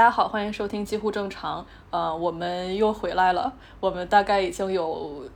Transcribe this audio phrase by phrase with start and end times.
[0.00, 1.62] 大家好，欢迎收听几乎正常。
[1.90, 3.52] 呃，我们又回来了。
[3.80, 5.28] 我们大概已经有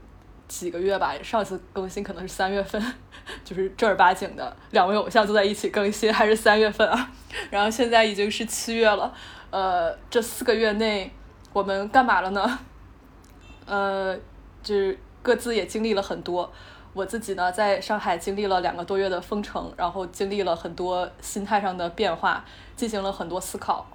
[0.47, 2.83] 几个月吧，上次更新可能是三月份，
[3.45, 7.11] 就是正儿八经的两位偶像坐在一起更新，还是三月份啊。
[7.51, 9.13] 然后现在已经是七月了。
[9.51, 11.13] 呃，这四个月内
[11.53, 12.59] 我们干嘛了呢？
[13.67, 14.17] 呃，
[14.63, 16.51] 就是各自也经历了很多。
[16.93, 22.43] 我自己呢，在上海经历了两个多月的封城，然后经历了很多心态上的变化，
[22.75, 23.85] 进行了很多思考。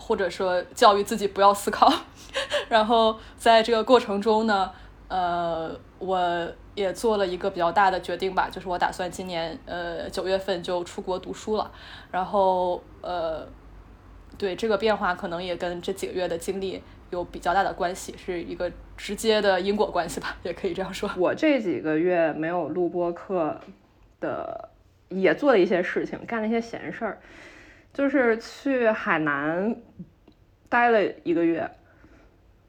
[0.00, 1.92] 或者说教育自己不要思考，
[2.70, 4.72] 然后在这个过程中呢，
[5.08, 11.70] 呃，我也做了一个比较大的决定吧，就是我打算今年呃九月份就出国读书了。
[12.10, 13.46] 然后呃，
[14.38, 21.10] 对这个变化可能也跟这几个月的经历有比较大的关系，是一个直接的因果关系吧，也可以这样说。
[21.16, 23.60] 我这几个月没有录播课
[24.20, 24.70] 的，
[25.08, 27.18] 也做了一些事情，干了一些闲事儿。
[27.92, 29.76] 就是去海南
[30.68, 31.70] 待了一个月，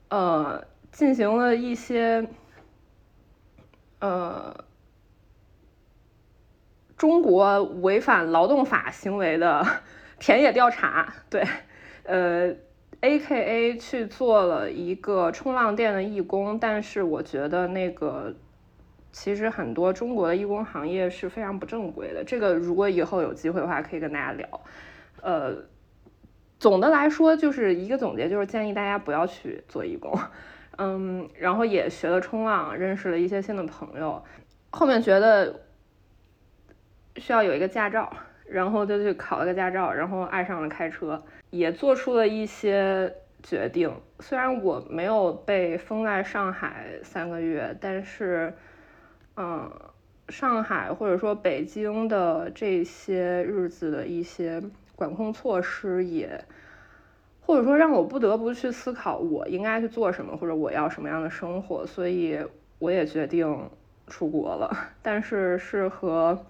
[0.10, 2.28] 呃，进行了一些
[4.00, 4.66] 呃
[6.98, 9.66] 中国违反劳动法行为的
[10.20, 11.44] 田野调查，对，
[12.04, 12.56] 呃
[13.02, 18.36] ，A K A 去做了一个冲浪店的义工，但是我觉得那个
[19.12, 24.48] 其实很多中国的义工行业是非常不正规的，这个如果以后有机会的话，可以跟大家聊。
[25.22, 25.56] 呃，
[26.60, 30.18] 总的来说就是一个总结，就是建议大家不要去做义工。
[30.78, 34.24] 嗯，然后也学了冲浪，认识了一些新的朋友。
[34.72, 35.62] 后面觉得
[37.18, 38.12] 需要有一个驾照，
[38.48, 43.94] 然后就去考了个驾照，然后爱上了开车，也做出了一些决定。
[44.22, 48.54] 虽然我没有被封在上海三个月，但是，
[49.36, 49.70] 嗯，
[50.30, 54.64] 上海或者说北京的这些日子的一些。
[55.02, 56.46] 管控措施也，
[57.42, 62.40] 或者说让我不得不去思考我应该去做什么，或者我要什么样的生活，所以
[62.78, 63.68] 我也决定
[64.06, 64.72] 出国了。
[65.02, 66.46] 但是是和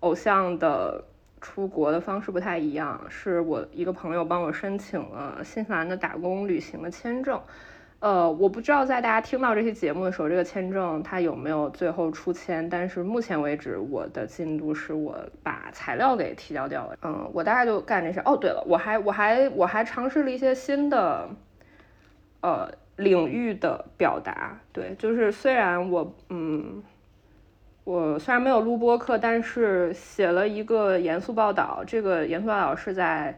[0.00, 1.02] 偶像的
[1.40, 7.40] 出国的方式不太一样，是我一个朋友帮我申请了新西兰的打工旅行的签证。
[8.00, 16.96] 呃，我不知道在大家听到这期节目的时候，这个签证它有没有最后出签，但是目前为止我的进度是我把材料给提交掉了。
[17.02, 18.22] 嗯，我大概就干这事。
[18.24, 21.28] 哦，对了，我还我还我还尝试了一些新的
[22.40, 24.60] 呃领域的表达。
[24.72, 26.80] 对，就是虽然我嗯，
[27.82, 31.82] 我虽然没有录播课，但是写了一个严肃报道。
[31.84, 33.36] 这个严肃报道是在。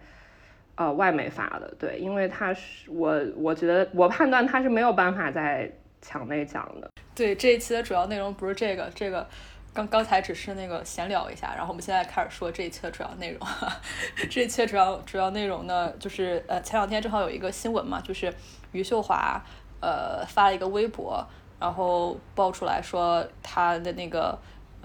[0.81, 5.71] 呃，外媒发的，对，因为他是我，我觉得我判断他是没有办法在
[6.01, 6.91] 墙内讲的。
[7.15, 9.29] 对，这一期的主要内容不是这个，这个
[9.75, 13.47] 刚刚才只是那个闲聊一下，然后我们现在开始说这一期的主要内容。
[14.31, 18.33] 这一期的主要主要内容呢，就是呃，前两天正好有一个新闻嘛，就是
[18.73, 19.39] 余秀华
[19.83, 21.23] 呃发了一个微博，
[21.59, 24.39] 然后爆出来说她的那个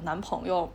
[0.03, 0.69] 男朋友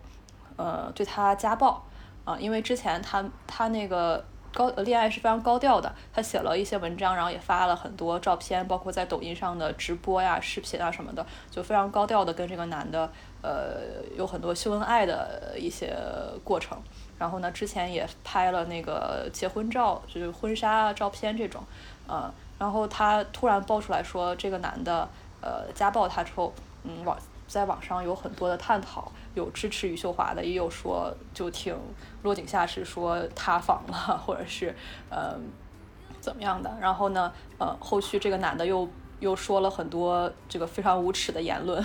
[0.57, 1.85] 呃对她家暴
[2.25, 4.25] 啊，因为之前她她那个。
[4.53, 13.11] 高恋爱是非常高调的，他写了一些文章，然后也发了很多照片，包括在抖音上的直播呀、视频啊什么的，就非常高调的跟这个男的，
[13.43, 15.97] 呃，有很多秀恩爱的一些
[16.43, 16.77] 过程。
[17.19, 21.63] 然后呢，之前也拍了那个结婚照，就是婚纱照片这种，
[22.07, 25.07] 呃，然后他突然爆出来说这个男的，
[25.41, 29.13] 呃，家暴他之后，嗯，网在网上有很多的探讨。
[29.35, 31.77] 有支持余秀华的，也有说就挺
[32.23, 34.75] 落井下石，说塌房了， 或者是
[35.09, 35.37] 呃
[36.21, 36.77] 怎么样的。
[36.81, 38.89] 然后呢，呃，后续这个男的又
[39.21, 41.85] 又说了很多这个非常无耻的言论，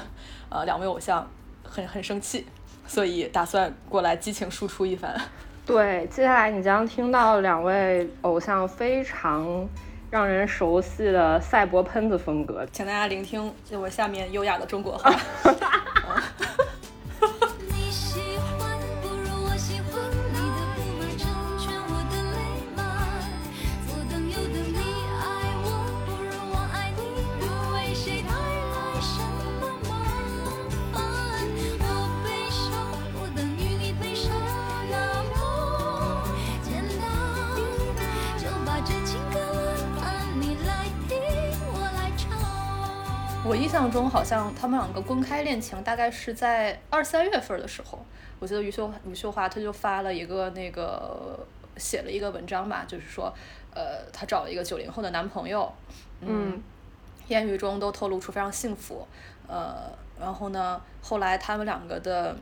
[0.49, 1.29] 呃，两位偶像
[1.63, 2.45] 很很生气，
[2.87, 5.19] 所以打算过来激情输出一番。
[5.65, 9.67] 对，接下来你将听到两位偶像非常
[10.11, 15.11] 让人熟悉的赛博喷子风格，请大家聆听我下面优雅的中国话。
[43.75, 47.99] 象中好像他们两个公开恋情大概是在二三月份的时候，
[48.39, 51.37] 我记得余秀余秀华她就发了一个那个
[51.75, 53.33] 写了一个文章吧，就是说，
[53.73, 55.69] 呃，她找了一个九零后的男朋友，
[56.21, 56.57] 嗯，
[57.27, 59.05] 言语中都透露出非常幸福，
[59.45, 62.33] 呃，然后呢，后来他们两个的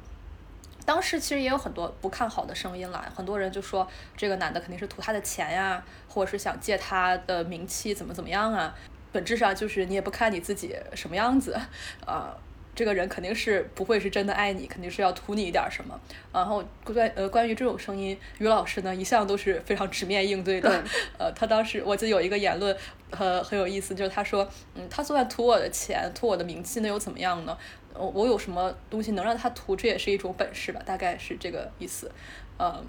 [0.86, 8.76] 当时其实也有很多不看好的声音啦，很多人就说这个男的肯定是图他的钱呀，或者是想借他的名气怎么怎么样啊。
[9.14, 11.58] 本质上就是你也不看你自己什么样子，
[12.06, 12.36] 啊，
[12.76, 15.98] 这个人肯定是不会是真的爱你，肯定是要图你一点什么。
[16.34, 20.84] 然后关呃关于这种声音，于老师呢一向都是非常直面应对的。
[21.18, 22.76] 呃，他当时我记得有一个言论
[23.12, 27.56] 呃很有意思，就是他说，嗯，他就算图我的钱，图我的名气，那又怎么样呢？
[27.94, 29.76] 我我有什么东西能让他图？
[29.76, 32.12] 这也是一种本事吧，大概是这个意思。
[32.58, 32.84] 嗯，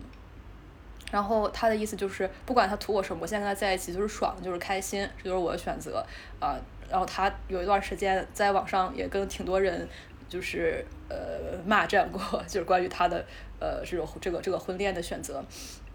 [1.15, 6.05] 然后他的意思就是，不管他图我什么，我现在跟他在一起就是爽，就是开心，这就是我的选择
[6.41, 6.59] 啊。
[6.91, 9.89] 然后他有一段时间在网上也跟挺多人
[10.29, 13.25] 就是呃骂战过，就是关于他的
[13.61, 15.41] 呃这种这个这个婚恋的选择。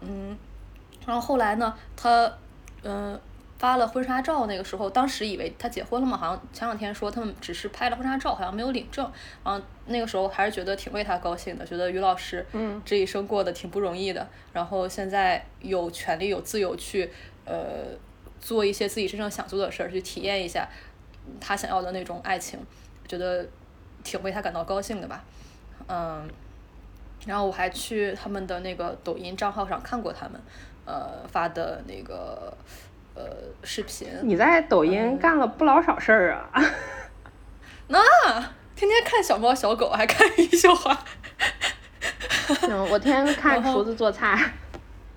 [0.00, 0.34] 嗯，
[1.06, 2.32] 然后后来呢，他
[2.82, 3.20] 嗯。
[3.60, 9.04] 发了婚纱照，那个时候当时以为他结婚了嘛，好像前两天说他们只是拍了婚纱照，好像没有领证。
[9.44, 14.26] 然后那个时候还是觉得挺为他高兴的，觉得于老师嗯这一生过得挺不容易的。
[14.54, 17.10] 然后现在有权利有自由去
[17.44, 17.84] 呃
[18.40, 20.66] 做一些自己真正想做的事儿，去体验一下
[21.38, 22.58] 他想要的那种爱情，
[23.06, 23.46] 觉得
[24.02, 25.22] 挺为他感到高兴的吧。
[25.86, 26.26] 嗯，
[27.26, 30.40] 然后我还去他们的那个抖音账号上看过他们
[30.86, 32.56] 呃发的那个。
[33.14, 33.22] 呃，
[33.62, 36.62] 视频，你在抖音干了不老少事儿啊？
[37.88, 37.98] 那
[38.76, 40.96] 天天看小猫小狗，还看余秀华。
[42.60, 44.52] 行，我天天看厨子做菜。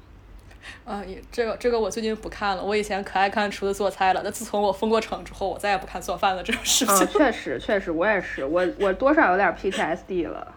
[0.86, 2.64] 啊，也这个这个我最近不看了。
[2.64, 4.22] 我以前可爱看厨子做菜了。
[4.24, 6.96] 那自从我封过城之后，我再也不看做饭的这种视频。
[7.08, 10.54] 确实确实，我也是，我我多少有点 PTSD 了。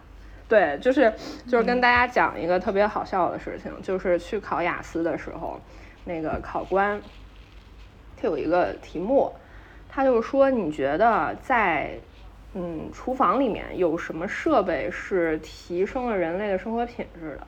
[0.49, 1.13] 对，就是
[1.47, 5.61] 就是跟大家讲一个特别好笑的事情，就是去考雅思的时候，
[6.03, 7.01] 那个考官。
[8.19, 9.31] 他有一个题目，
[9.87, 11.91] 他就说：“你觉得在
[12.53, 17.47] 嗯厨房里面有什么设备是提升了人类的生活品质的？”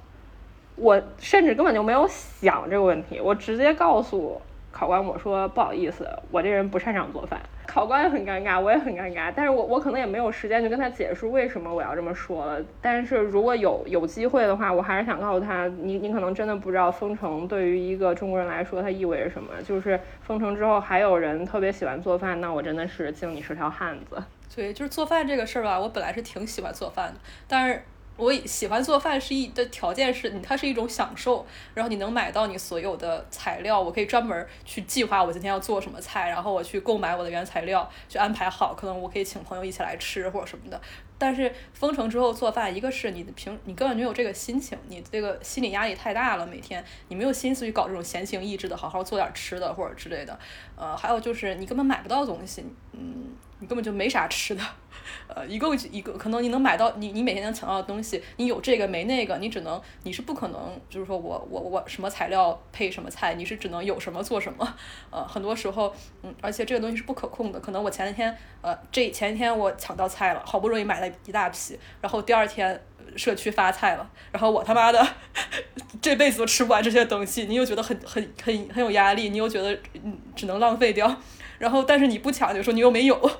[0.77, 4.41] 我甚至根本就没有想这个问题，我直接告诉。
[4.71, 7.41] 考官，我说不好意思，我这人不擅长做饭。
[7.71, 12.59] 考官也很尴尬，我也很尴尬，但是我我可能也没有时间去跟他解释为什么我要这么说了。
[12.81, 19.49] 但是如果有有机会的话，我还是想告诉他，你你可能真的不知道封城对于一个中国人来说它意味着什么。
[19.63, 24.21] 就是封城之后还有人特别喜欢做饭，那我真的是敬你是条汉子。
[24.55, 27.83] 对，就是做饭这个事儿吧，我本来是挺喜欢做饭的，但是。
[28.19, 40.79] 我喜欢做饭是一的条件是你它是一种享受，然后你能买到你所有的材料，我可以专门去计划我今天要做什么菜，然后我去购买我的原材料，去安排好，可能我可以请朋友一起来吃或者什么的。
[41.17, 50.37] 但是封城之后做饭，一个是你的平你根本没有这个心情，你这个心理压力太大了，每天你没有心思去搞这种闲情逸致的好好做点吃的或者之类的。
[50.75, 53.28] 呃，还有就是你根本买不到东西，嗯。
[53.59, 54.63] 你根本就没啥吃的，
[55.27, 64.75] 呃，一共一个可能你能买到你你每天能抢到的东西，你有这个没那个，你只能你是不可能就是说我我我什么材料配什么菜，你是只能有什么做什么，
[65.11, 72.81] 呃，很多时候，嗯，而且这个东西是不可控的，可能我前一天呃这前一天我抢到菜了，好不容易买了一大批，然后第二天
[73.15, 75.05] 社区发菜了，然后我他妈的
[76.01, 81.13] 这辈子都吃不完这些东西，你又觉得很很很很有压力，你又觉得嗯只能浪费掉，
[81.57, 83.31] 然后但是你不抢就说你又没有。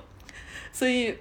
[0.71, 1.18] 所以，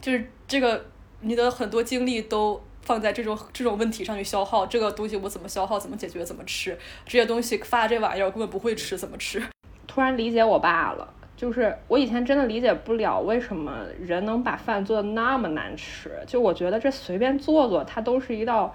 [0.00, 0.84] 就是这个，
[1.20, 4.64] 你的很多精力都放在这种这种问题上去消耗。
[4.66, 5.78] 这个东西我怎么消耗？
[5.78, 6.24] 怎么解决？
[6.24, 6.76] 怎么吃？
[7.04, 9.42] 这些东西发这玩意儿，我根本不会吃，怎么吃？
[9.86, 16.12] 突然理解我爸了，就是我以前真的理解不了为什么人能把饭做的那么难吃。
[16.26, 18.74] 就我觉得这随便做做，它都是一道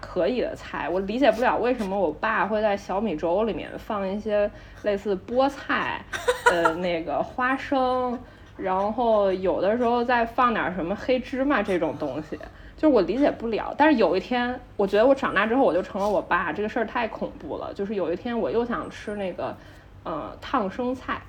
[0.00, 0.88] 可以的菜。
[0.88, 4.50] 我理解不了为什么我爸会在小米粥里面放一些
[4.82, 6.04] 类似菠菜，
[6.50, 8.18] 呃，那个花生。
[8.58, 12.36] 然后有的时候再放点什么黑芝麻这种东西，
[12.76, 13.72] 就是我理解不了。
[13.78, 17.72] 但是有一天，我觉得我长大之后我就成了我爸，这个事儿太恐怖了。
[17.72, 19.56] 就是有一天我又想吃那个，
[20.02, 21.22] 呃，烫生菜，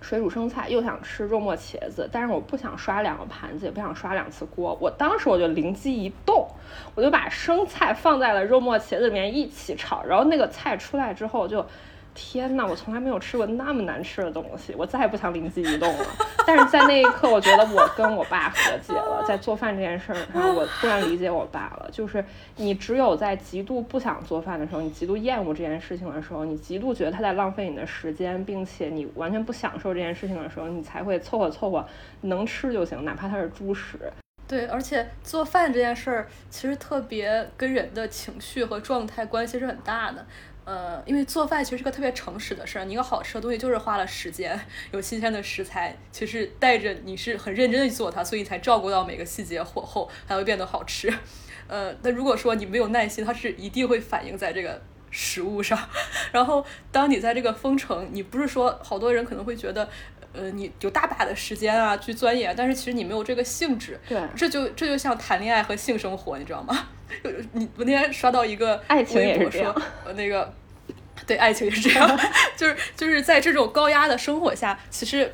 [0.00, 4.76] 水煮生菜，又想吃肉末茄子，但是我不想刷两个盘子，也不想刷两次锅。
[4.80, 6.46] 我当时我就灵机一动，
[6.96, 11.64] 我就把生菜放在了肉末茄子里面一起炒，然后那个菜出来之后就。
[12.14, 16.06] 天呐，我从来没有吃过那么难吃的东西，我再也不想灵机一动了。
[16.46, 21.88] 但是在那一刻，我觉得我跟我爸和解了，在做饭这件事儿上，我突然理解我爸了。
[21.90, 22.24] 就是
[22.56, 31.84] 你只有在极度不想做饭的时候，你极度厌恶这件事情的时候，你极度觉得他在浪费你的时间，并且你完全不享受这件事情的时候，你才会凑合凑合
[32.20, 33.98] 能吃就行，哪怕它是猪食。
[34.46, 40.24] 对，而且做饭这件事儿其实特别跟人的情绪和状态关系是很大的。
[40.64, 44.58] 呃，因为做饭其实是个特别诚实的事儿，你一个好吃的东西就是花了时间，
[44.92, 51.12] 有新鲜的食材，其实带着你是很认真的去做它，所以才照顾到每个细节，火候才会变得好吃。
[51.68, 54.80] 呃，那如果说你没有耐心，它是一定会反映在这个
[55.10, 55.78] 食物上。
[56.32, 59.88] 然后，当你在这个封城，你不是说好多人可能会觉得，
[60.32, 63.98] 呃，你有大把的时间啊去钻研，但是其实你没有这个兴致。
[64.08, 66.88] 对，这就这就像谈恋爱和性生活，你知道吗？
[67.52, 69.74] 你我那天刷到一个爱情微博说，
[70.14, 70.52] 那个
[71.26, 72.18] 对爱情也是这样，
[72.56, 75.32] 就是就是在这种高压的生活下，其实。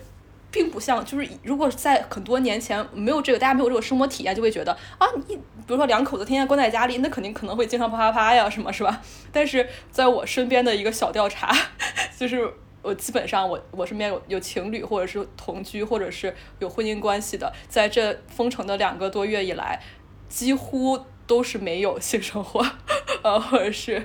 [0.53, 9.01] 并不像，就是如果在很多年前没有这个，大家没有这个生活体验，就会觉得啊，你比如说两口子天天关在家里，那肯定可能会经常啪啪啪呀，什么是吧？
[9.31, 11.57] 但是在我身边的一个小调查，
[12.19, 19.81] 就是我基本上我我身边有有情侣或者是同居或者是有婚姻关系的，在这封城的两个多月以来，
[20.29, 20.99] 几乎
[21.31, 22.67] 都是没有性生活，
[23.23, 24.05] 呃，或者是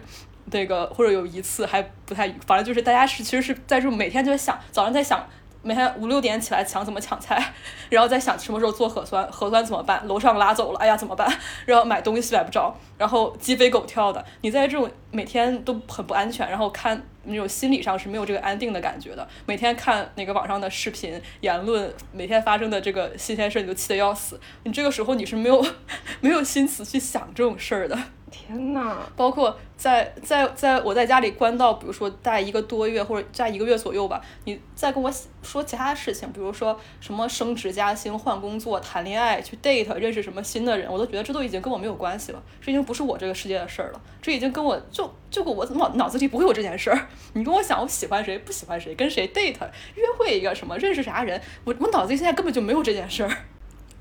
[0.52, 5.28] 那个或者有一次还不太，反正就是大家是其实是在这种每天就在想，早上在想。
[5.68, 7.44] 每天五六点起来抢怎么抢菜，
[7.90, 10.06] 然后在想什么时候做核酸，核酸怎么办？
[10.06, 11.28] 楼上拉走了，哎呀怎么办？
[11.66, 14.24] 然后买东西买不着，然后鸡飞狗跳的。
[14.42, 19.28] 你在这种每天都很不安全，然后看那种心理上是没有这个安定的感觉的。
[19.46, 24.40] 每天看那个网上的视频言论，每天发生的这个新鲜事你就气得要死。
[24.64, 25.66] 你这个时候你是没有
[26.22, 27.98] 没有心思去想这种事儿的。
[28.36, 35.10] 天呐，包括在在在我在家里关到，比如说待一个多月或者在一个月左右吧，你再跟我
[35.42, 47.08] 说其他事情，比如说什么升职加薪、换工作、谈恋爱、去 date、认识什么新的人，我都觉得这都已经跟我没有关系了，这已经不是我这个世界的事儿了，这已经跟我就就跟我脑脑子里不会有这件事儿。
[47.34, 49.58] 你跟我想我喜欢谁不喜欢谁，跟谁 date、
[49.96, 53.32] 约会一个什么认识啥人，我我脑子里现在根本就没有这件事儿。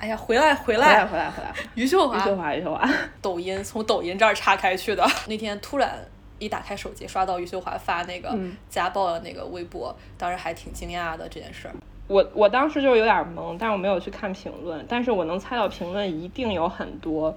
[0.04, 1.50] 哎呀，回来回来回来回来！
[1.75, 2.87] 余秀华，余秀华，余秀华。
[3.23, 5.02] 抖音从抖音这儿岔开去的。
[5.28, 5.99] 那天突然
[6.38, 11.75] 一打开手机，刷到余秀华发那个家暴的那个微博，当时还挺惊讶的这件事儿。
[12.06, 17.34] 我我当时就是有点懵，但是我没有去看评论，但是我能猜到评论一定有很多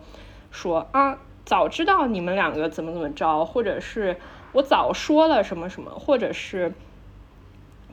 [0.51, 4.17] 说啊，早知道你们两个怎么怎么着，或者是
[4.51, 6.73] 我早说了什么什么，或者是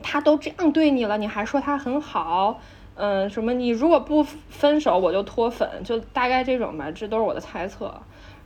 [0.03, 2.59] 他都这样对你了，你还说他很好。
[2.95, 3.53] 嗯，什么？
[3.53, 6.89] 你如果不分手，我就脱粉，就大概这种吧。
[6.91, 7.93] 这都是我的猜测。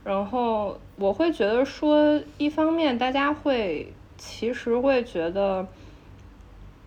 [0.02, 5.66] 然后我会觉得说，一方面大家会其实会觉得，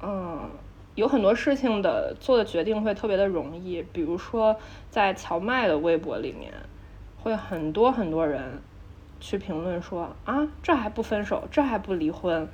[0.01, 0.49] 嗯，
[0.95, 3.81] 有很多事情的做的决定会特别的容易。
[3.93, 4.57] 比如说，
[4.89, 6.51] 在荞麦的微博里面，
[7.21, 8.61] 会很多很多人
[9.21, 12.49] 去评论说啊，这还不分手，这还不离婚。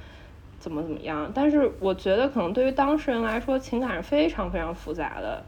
[0.59, 1.31] 怎么怎么样？
[1.33, 5.43] 但是我觉得，可能对于当事人来说，情感是非常非常复杂的。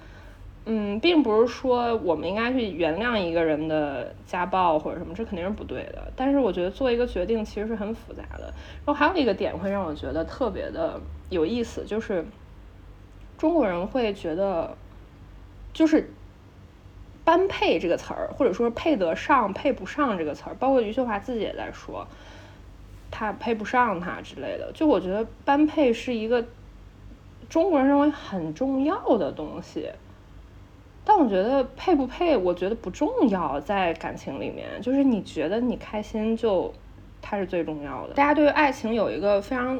[0.65, 6.11] 嗯，并不是说我们应该去原谅一个人的家暴或者什么，这肯定是不对的。
[6.15, 8.45] 但是我觉得做一个决定其实是很复杂的。
[8.85, 12.23] 然后还有一个点会让我觉得特别的有意思，就是
[13.39, 14.77] 中国人会觉得，
[15.73, 16.13] 就是
[17.25, 22.07] “般配”这个词儿，或者说配得上、配不上这个词儿，包括余秀华自己也在说。
[23.11, 26.43] 他配不上他之类的，就我觉得般配是一个
[27.49, 29.89] 中国人认为很重要的东西，
[31.05, 36.73] 但我觉得配不配，我觉得不重要，在感情里面，就是你觉得你开心就，
[37.21, 38.13] 他是最重要的。
[38.13, 39.79] 大家对于爱情有一个非常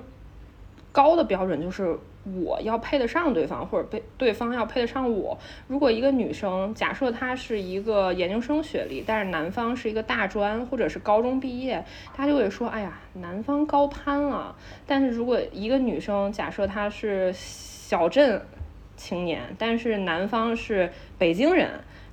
[0.92, 1.98] 高的标准，就是。
[2.24, 5.36] 我要配得上对方，或者被对方要配得上我。
[5.68, 18.40] 如果一个女生假设她是一个研究生学历，但是男方是一个大专或者是高中毕业，她就会说：“哎呀，男方高攀了。”但是如果一个女生假设她是小镇
[18.96, 21.70] 青年，但是男方是北京人，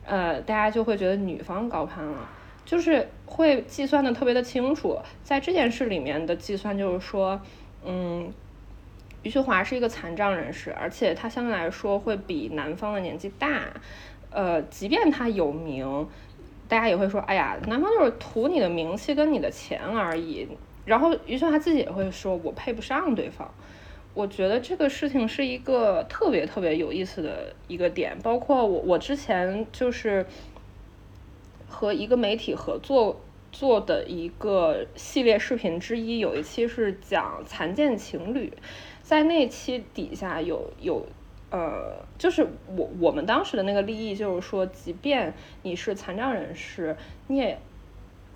[0.06, 2.26] 呃，大家就会觉得女方高攀了，
[2.64, 4.98] 就是会计算的特别的清楚。
[5.22, 7.38] 在这件事里面的计算就是说，
[7.84, 8.32] 嗯。
[9.22, 13.62] 余秀华是一个残障人士，而且他相对来说会比男方的年纪大。
[14.30, 16.06] 呃，即便他有名，
[16.68, 20.46] 大家也会说：“哎呀，男方就是图你的名气跟你的钱而已。”
[20.84, 23.50] 然后余秀华自己也会说：“我配不上对方。”
[24.14, 28.18] 我觉得这个事情是一个特别特别有意思的一个点。
[28.22, 30.26] 包括我，我之前就是
[31.68, 33.20] 和一个媒体合作
[33.52, 38.52] 做的一个系列视频之一，有一期是讲残健情侣。
[39.08, 41.02] 在那期底下有有，
[41.50, 42.46] 呃，就是
[42.76, 46.94] 我我们当时的那个利益就是说，即便你是残障人士，
[47.26, 47.58] 你也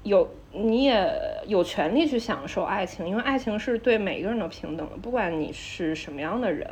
[0.02, 1.06] 有你也
[1.46, 6.66] 有权利去享受爱情，因为爱情是对每个人都平等的，不管你是什么样的人，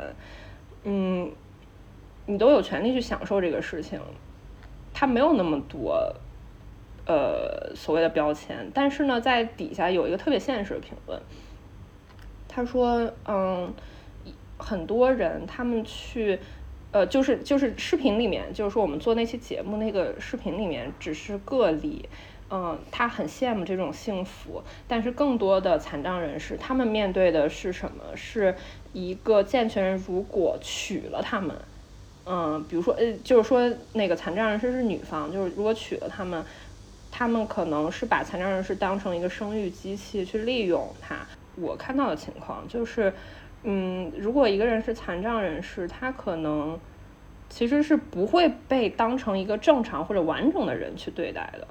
[0.83, 1.31] 嗯，
[2.25, 4.01] 你都有权利去享受这个事情。
[4.95, 6.15] 它没有那么多，
[7.05, 11.21] 呃，所谓的标签，但是呢，在底下有一个特别现实的评论，
[12.51, 13.73] 他说，嗯。
[14.63, 16.37] 很多人他们去，
[16.91, 22.07] 呃，就是就是视频里面，就是说我们做那期节目那个视频里面只是个例，
[22.51, 28.15] 嗯，他很羡慕这种幸福，但是更多的残障人士，他们面对的是什么？
[28.15, 28.53] 是
[28.93, 31.57] 一个健全人如果娶了他们，
[32.27, 36.45] 嗯，比如说，呃，就是说那个残障人士是女方，就是如果娶了他们，
[37.09, 41.25] 他们可能是把残障人士当成一个生育机器去利用他。
[41.55, 43.13] 我看到的情况就是，
[43.63, 46.79] 嗯，如果一个人是残障人士，他可能
[47.49, 51.67] 其实是不会被当成一个正常或者完整的人去对待的。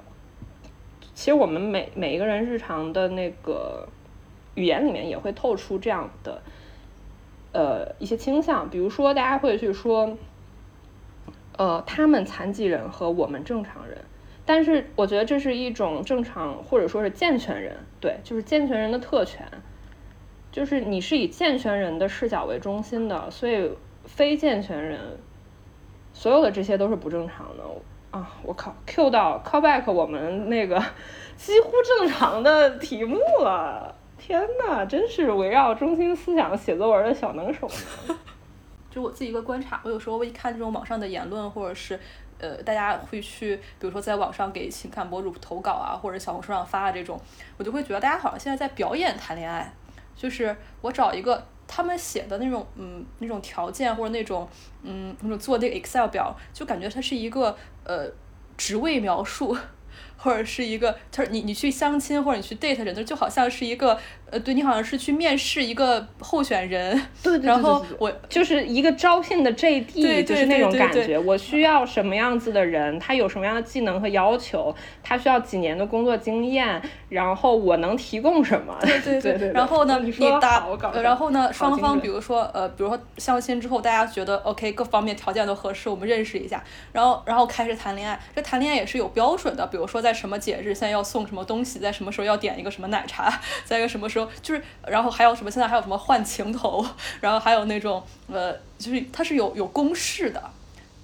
[1.13, 3.87] 其实我们每每一个人日常的那个
[4.55, 6.41] 语言里面也会透出这样的
[7.51, 10.17] 呃一些倾向，比如说大家会去说，
[11.57, 13.97] 呃，他们残疾人和我们正常人，
[14.45, 19.45] 但是我觉得这是一种正常或者说是健全人，对，就是健全人的特权。
[20.51, 23.71] 就是你是以健全人的视角为中心的，所以
[24.05, 24.99] 非健全人
[26.11, 27.63] 所有的这些都是不正常的
[28.11, 28.29] 啊！
[28.43, 30.83] 我靠，Q 到 callback 我们那个
[31.37, 37.65] 几乎正常的题目了，天呐，真是围绕中心思想写作文的小能手。
[38.91, 41.97] 就我自己一个观察，我有时候我一看这种网上的言论，或者是
[42.41, 47.17] 呃大家会去，比如说在网上给情感博主投稿啊，或者小红书上发的这种，
[47.57, 49.71] 我就会觉得大家好像现在在表演谈恋爱。
[50.15, 54.47] 就是我找一个他们写的那种，嗯，那种条件或者那种，
[54.83, 57.55] 嗯，那种做那个 Excel 表，就感觉它是一个
[57.85, 58.11] 呃
[58.57, 59.55] 职位描述。
[60.15, 63.99] 或者是一个，就是你你去相亲或者你去 date 人，就好像是一个，
[64.31, 71.17] 呃，对你好像是去面试一个候选人， 对对对，然后我就是一个招聘的 JD，就是那种感觉。
[71.17, 72.97] 我需要什么样子的人？
[72.99, 74.73] 他有什么样的技能和要求？
[75.01, 76.81] 他需要几年的工作经验？
[77.09, 78.77] 然后我能提供什么？
[78.81, 79.51] 对 对对。
[79.51, 80.67] 然后呢，你打，
[81.01, 88.19] 然后呢，双方比如说，呃，比如说相亲之后，大家觉得 OK，各方面条件都合适，我们认识一下，然后然后开始谈恋爱。
[88.35, 90.11] 这谈恋爱也是有标准的，比如说在。
[90.11, 93.31] 在什么节日，现在要送什么东西，在什么时候要点一个什么奶茶，
[93.63, 95.51] 在一个什么时候就是，然后还有什么？
[95.51, 96.85] 现在还有什么换情头，
[97.19, 100.41] 然后还有那种呃，就是它是有有公式的，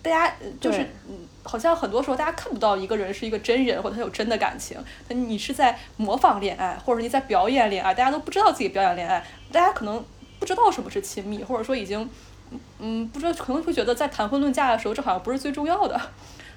[0.02, 4.78] 大家就是嗯，好像很多时候大家看不到一个人是一个真人，或者他有真的感情，
[5.10, 10.04] 你是在模仿恋爱，或者你在表演恋爱，大家都不知道自己表演恋爱，大家可能
[10.40, 12.10] 不知道什么是亲密，或者说已经
[12.80, 16.00] 嗯不知道，可能会觉得在谈婚论嫁的时候，这好像不是最重要的，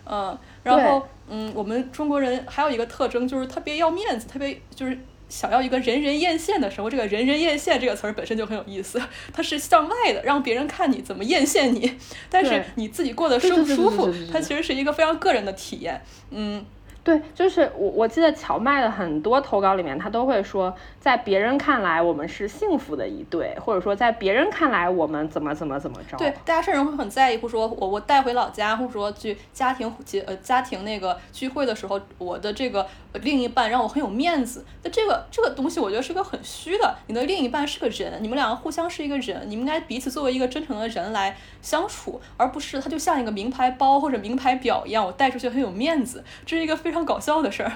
[0.05, 0.38] 嗯。
[0.62, 4.99] 然后，嗯，我们中国人还有一个特征，就是特别要面子，特别就是
[5.31, 9.01] 想要一个人人艳羡的时候，这个人人艳羡这个词儿本身就很有意思，
[9.33, 11.95] 它是向外的，让别人看你怎么艳羡你，
[12.29, 16.66] 但是你自己过得舒不舒服，它其实是一个非常个人的体验，嗯。
[17.03, 26.19] 对，就是我我记得荞麦的很多投稿里面，他都会说，在别人看来我们是幸福的一对，或者说在别人看来我们怎么怎么怎么着。
[26.19, 34.63] 对，大家甚至会很在意，或说我我带回老家，或者说去家庭结呃家庭那个聚会的时候，我的这个另一半让我很有面子。
[34.83, 36.95] 那这个这个东西，我觉得是个很虚的。
[37.07, 46.23] 你的另一半是个人，你们两个互相是一个人，你们应该彼此作为一个真诚的人来相处，而不是他就像一个名牌包或者名牌表一样，我带出去很有面子。
[46.45, 46.89] 这是一个非。
[46.90, 47.72] 非常搞笑的事儿，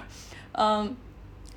[0.51, 0.97] 嗯，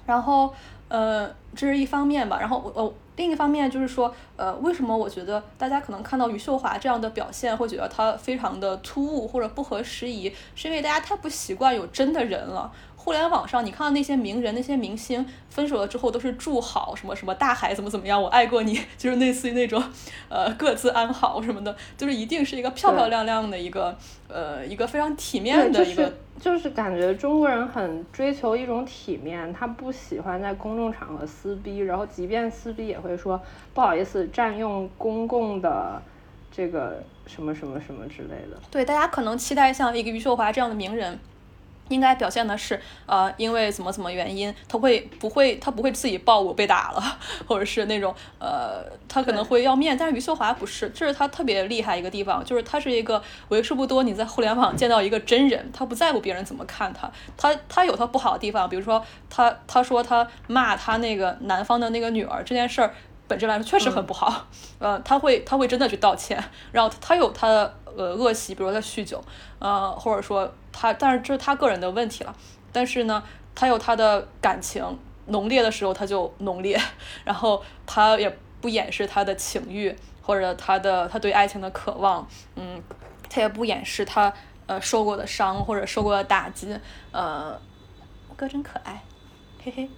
[0.06, 0.54] 然后
[0.89, 12.72] 呃，这是一方面吧，然后我我另一方面就是说，呃，为什么我觉得大家可能看到余秀华这样的表现，会觉得她非常的突兀或者不合时宜，是因为大家太不习惯有真的人了。
[12.96, 19.82] 互联网上，你看到那些名人、那些明星分手了之后都是祝好什么什么大海怎么怎么样，我爱过你， 就是类似于那种，
[20.28, 33.41] 呃，各自安好什么的，就是一定是一个漂漂亮亮的一个，呃，一个非常体面的一个，就是感觉中国人很追求一种体面，他不喜欢在公众场合撕逼，然后即便撕逼也会说
[33.73, 36.02] 不好意思占用公共的
[36.52, 38.58] 这个什么什么什么之类的。
[38.69, 41.19] 对，大家可能期待像一个余秀华这样的名人。
[41.89, 62.93] 应该表现的是，呃，因为怎么怎么原因，他会不会他不会自己报我被打了， 或者是那种，呃，他可能会要面，但是余秀华不是，这是他特别厉害一个地方，就是他是一个为数不多你在互联网见到一个真人，他不在乎别人怎么看他，他他有他不好的地方，比如说他他说他骂他那个男方的那个女儿这件事儿。
[63.30, 64.47] 本质来说确实很不好，
[64.80, 69.22] 呃，他会他会真的去道歉，然后他有他的呃恶习，比如他酗酒，
[69.60, 72.36] 呃，或者说他，但是这是他个人的问题了。
[72.72, 73.24] 但是呢，
[73.56, 76.80] 他有他的感情浓烈的时候他就浓烈，
[77.26, 82.82] 然后他也不掩饰他的情欲或者他的他对爱情的渴望，嗯，
[83.30, 84.32] 他也不掩饰他
[84.68, 86.80] 呃受过的伤或者受过的打击，
[87.12, 87.60] 呃，
[88.36, 89.04] 哥真可爱，
[89.64, 89.90] 嘿嘿，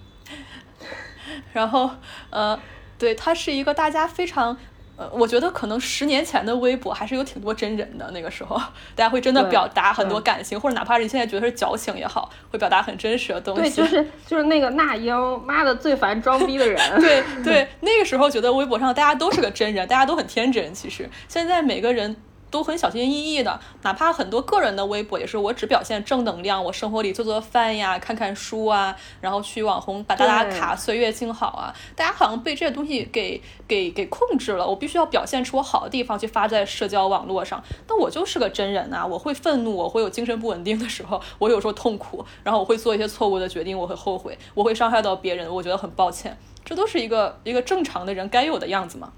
[1.54, 1.90] 然后
[2.30, 2.58] 呃。
[3.00, 4.58] 对他是一个大家非常
[5.00, 8.58] 呃，我觉得可能十年前的微博还是有挺多真人的，那个时候
[8.94, 13.62] 大家会真的表达很多感情，或者哪怕是你现在觉得是矫情也好，会表达很真实的东西。
[13.62, 16.78] 对，就是就是那个那英，妈的最烦装逼的人。
[17.00, 20.74] 对对，那个时候觉得微博上大家都是个真人，大家都很天真。
[20.74, 22.14] 其实现在每个人。
[22.52, 31.74] 都很小心翼翼的，哪怕很多个人的微博也是我只表现正能量，我生活里做做饭呀，看看书啊，然后去网红把打打卡，岁月静好啊。
[31.96, 37.64] 大家好像被这些东西给给给控制了，我必须要表现出我好的地方去发在社交网络上。
[37.86, 46.36] 但我就是个真人啊，我会愤怒，我会有精神不稳定的时候，我有时候痛苦，然后我会做一些错误的决定，我会后悔，我会伤害到别人，我觉得很抱歉，
[46.66, 49.12] 这都是一个一个正常的人该有的样子嘛。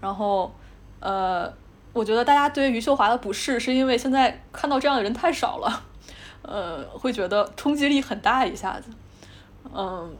[0.00, 0.52] 然后，
[0.98, 1.52] 呃。
[1.92, 5.82] 我觉得大家对余秀华的不适，是因为现在看到这样的人太少了，
[6.42, 8.90] 呃，会觉得冲击力很大一下子，
[9.74, 10.14] 嗯，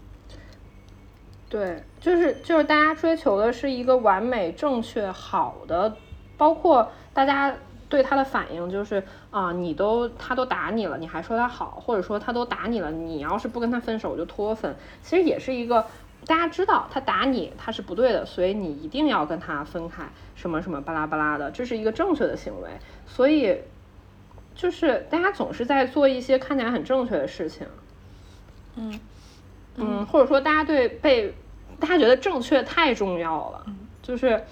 [1.49, 5.97] 对，就是就是大家追求的是一个完美、正确、好的，
[6.37, 7.55] 包括大家
[7.89, 15.87] 对他的反应就是啊，你都他都打你了，你还说他好，或者说他都打你了，你要是不跟他分手我就脱粉，其实也是一个。
[16.27, 20.05] 大家知道他打你他是不对的，所以你一定要跟他分开，
[20.35, 22.69] 什么什么巴拉巴拉的，这是一个正确的行为。
[23.07, 23.59] 所以
[24.55, 27.67] 就是大家总是在做一些看起来很正确的事情，
[28.77, 29.01] 嗯
[29.77, 31.35] 嗯，或者说大家对被
[31.81, 33.67] 大家觉得正确太重要了，
[34.03, 34.45] 就是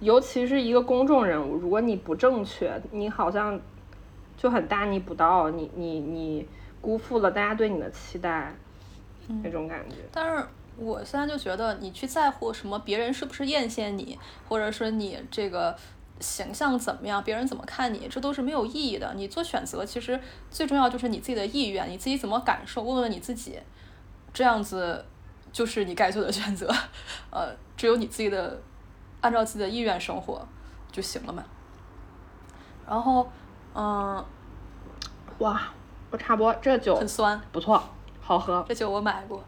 [0.00, 3.58] 尤其是一个公众人物，如果你不正确，你好像
[4.36, 6.46] 就很大逆不道，你你你
[6.82, 8.54] 辜负了大家对你的期待。
[9.42, 15.76] 那种感觉，但是我现在就觉得，你去在乎什么别人是不是艳羡你，或者说你这个
[16.20, 19.12] 形象怎么样，别人怎么看你，这都是没有意义的。
[19.14, 23.58] 你做选择，其实最重要就是你自己的意愿，你自己怎么感受，问问你自己，
[24.32, 25.04] 这样子
[25.50, 26.70] 就是你该做的选择。
[27.30, 28.60] 呃，只有你自己的
[29.20, 30.46] 按照自己的意愿生活
[30.92, 31.44] 就行了嘛。
[32.86, 33.28] 然后，
[33.74, 34.24] 嗯，
[35.38, 35.72] 哇，
[36.10, 37.82] 我插播，这酒很酸，不错。
[38.26, 39.44] 好喝，这酒我买过。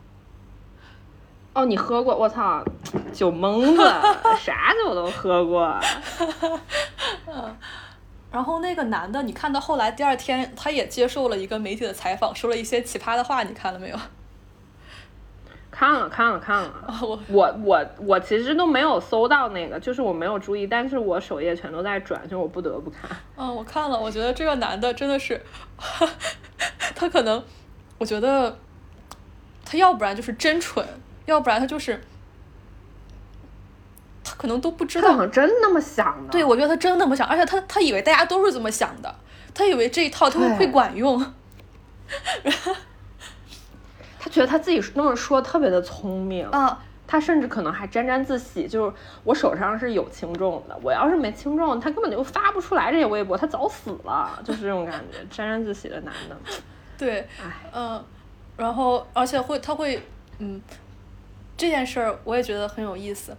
[1.52, 2.16] 哦，你喝过？
[2.16, 2.62] 我操，
[3.12, 3.82] 酒蒙子，
[4.38, 5.76] 啥酒都喝过。
[7.26, 7.56] 嗯，
[8.30, 13.96] 然后那个男的，你看到后来第二天，他也接受了一个媒体的采访，说了一些奇葩的话，你看了没有？
[15.72, 16.72] 看了，看了，看了。
[17.02, 23.10] 我我我我其实都没有搜到那个，就是我没有注意，但是我首页全都在转，就我不得不看。
[23.36, 25.44] 嗯，我看了，我觉得这个男的真的是，
[26.94, 27.42] 他可能，
[27.98, 28.56] 我觉得。
[29.70, 30.82] 他要不然就是真蠢，
[31.26, 32.00] 要不然他就是
[34.24, 36.32] 他可能都不知道，他好像真那么想的。
[36.32, 39.14] 对，我觉得他真那么想，而且他他以为大家都是这么想的，
[39.52, 41.20] 他以为这一套他会会管用，
[44.18, 48.92] 他觉得他自己那么说特别的聪明啊，他甚至可能还沾沾自喜，就是
[49.24, 56.36] 我手上是有轻重的，我要是没轻重，他根本就发不出来这些微博，他早死了，就是这种感觉， 沾沾自喜的男的。
[56.96, 57.28] 对，
[57.74, 58.02] 嗯。
[58.58, 60.02] 然后，而且会，他会，
[60.38, 60.60] 嗯，
[61.56, 63.34] 这件事儿我也觉得很有意思，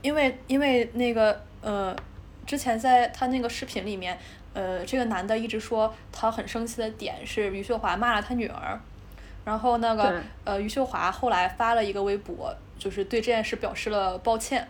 [0.00, 1.94] 因为因为那个呃，
[2.46, 4.18] 之前在他那个视频里面，
[4.54, 8.80] 呃，这个男的一直说他很生气的点是余秀华骂了他女儿，
[9.44, 14.66] 然后那个呃余秀华后来发了一个微博，就是对这件事表示了抱歉，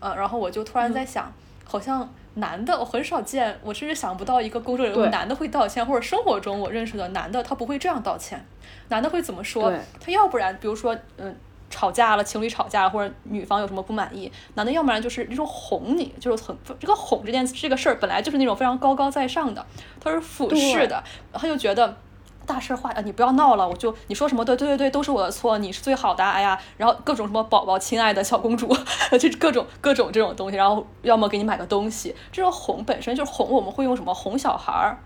[0.00, 1.30] 呃，然后我就突然在想，
[1.64, 2.12] 好像。
[2.34, 8.44] 男的我很少见，我甚至想不到一个公众人物男的会道歉，或者生活中我认识的男的他不会这样道歉。
[8.88, 9.72] 男的会怎么说？
[10.00, 11.36] 他要不然比如说嗯
[11.68, 19.64] 吵架了，情侣吵架了，或者女方有什么不满意，男的要不然就是那种哄你，就是很这个哄这件这个事儿本来就是那种非常高高在上的，
[20.00, 21.96] 他是俯视的，他就觉得。
[22.52, 23.00] 大事化啊！
[23.00, 28.68] 你不要闹了，我就你说什么对对对对，都是我的错，你是最好的，哎呀，然后各种什么宝宝，亲爱的小公主，
[29.18, 34.98] 就各种各种这种东西，然后要么给你买个东西，这种哄本身就是哄，我们会用什么哄小孩儿，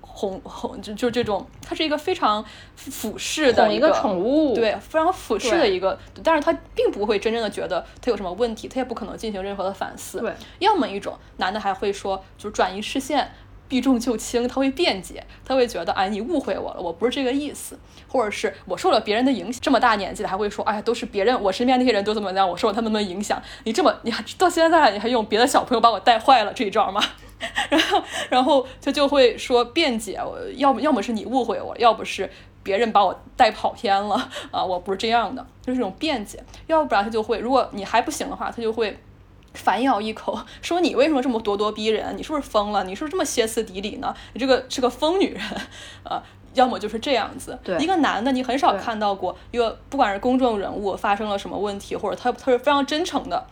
[0.00, 2.44] 哄哄就就这种，它是一个非常
[2.76, 13.32] 俯视的一个宠物，对，非常俯视的一个，但是他并不会真正的觉得他有什么问题，他也不可能进行任何的反思，对，要么一种男的还会说，就是转移视线。
[13.68, 27.02] 避重就轻，他会辩解，他会觉得，哎，你误会我了，我不是这个意思，或者是我受了别人的影响，这么大年纪了还会说，哎，都是别人，我身边那些人都怎么样，我受了他们的影响，你这么，你还到现在你还用别的小朋友把我带坏了这一招吗？
[27.68, 32.30] 然后，然后他就会说辩解，我要么要么是你误会我，要不是
[32.62, 38.96] 别人把我带跑偏了啊，我不是这样的，就是这种辩解，要不然他就会，如果你还不行的话，他就会。
[39.54, 42.16] 反咬一口， 说你为什么这么咄咄逼人？
[42.16, 42.84] 你是不是疯了？
[42.84, 44.14] 你是不是这么歇斯底里呢？
[44.32, 45.42] 你这个是个疯女人，
[46.04, 46.22] 呃，
[46.54, 47.58] 要么就是这样子。
[47.62, 53.46] 对，一个男的，你很少看到过一个不管是公众人物发生了什么问题，或者他他是非常真诚的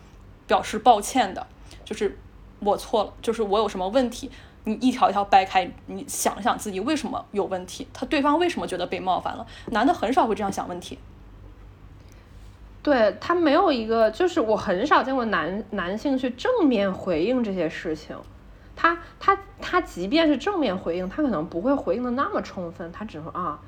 [0.47, 1.47] 表示抱歉的，
[1.85, 2.19] 就是
[2.61, 4.31] 我错了，就是我有什么问题，
[4.65, 9.47] 你一条一条掰开，你想想自己为什么有问题，他对方为什么觉得被冒犯了？
[9.67, 10.99] 男的很少会这样想问题。
[12.83, 18.17] 对他没有一个，就是我很少见过男男性去正面回应这些事情。
[18.75, 23.61] 他他他即便是正面回应，他可能不会回应的那么充分，他只能啊，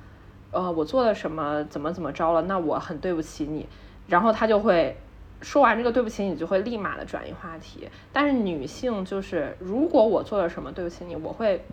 [0.50, 3.68] 呃，我做了什么，怎么怎么着了，那我很对不起你。
[4.09, 4.96] 然后他就会
[5.40, 7.88] 说完这个对不起，你就会立马的转移话题。
[8.12, 11.64] 但是女性就是，如果我做了什么对不起你，我会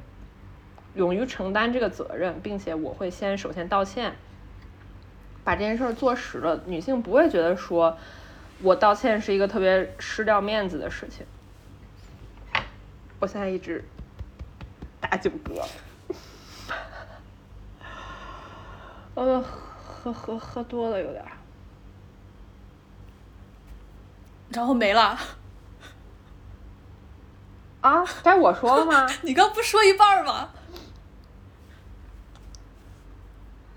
[0.94, 4.14] 勇于承担这个责任，并且我会先首先道歉。
[5.44, 7.98] 把这件事儿做实了，女性不会觉得说
[8.62, 11.26] 我道歉是一个特别失掉面子的事情。
[13.20, 13.84] 我现在一直
[15.00, 15.64] 打酒嗝，
[19.16, 21.32] 呃，喝喝喝多了有点儿，
[24.50, 25.18] 然后没了。
[27.82, 29.08] 啊，该我说了吗？
[29.22, 30.50] 你刚不说一半吗？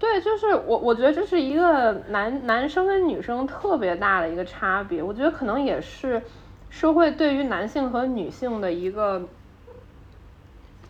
[0.05, 5.03] 对，就是我，我觉得这是一个男男生跟女生特别大的一个差别。
[5.03, 6.21] 我觉得可能也是
[6.69, 9.27] 社会对于男性和女性的一个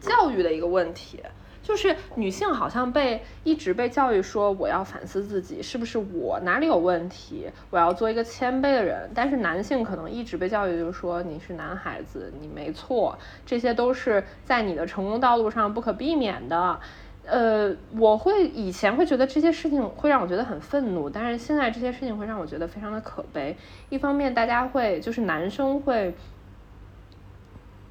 [0.00, 1.20] 教育的一个问题。
[1.62, 9.08] 就是女性好像被一直被教育说我要反思自己，是不是我哪里有问题，我要做一个谦卑的人。
[9.14, 16.80] 但是男性可能一直被教育就是说你是男孩子，你没错，这些都是在你的成功道路上不可避免的。
[17.26, 23.56] 呃，我会以前会觉得这些事情会让我觉得很愤怒，但是现在这些事情会让我觉得非常的可悲。
[23.88, 26.14] 一方面，大家会就是男生会，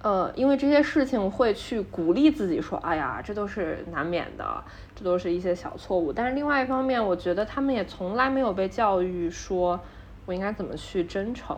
[0.04, 4.64] 呃，因为这些事情会去鼓励自己说：“哎呀，这都是难免的，
[4.96, 9.80] 这都是一些小错误。”但是另外一方面，我觉得他们也从来没有被教育说
[10.28, 11.58] 我应该怎么去真诚。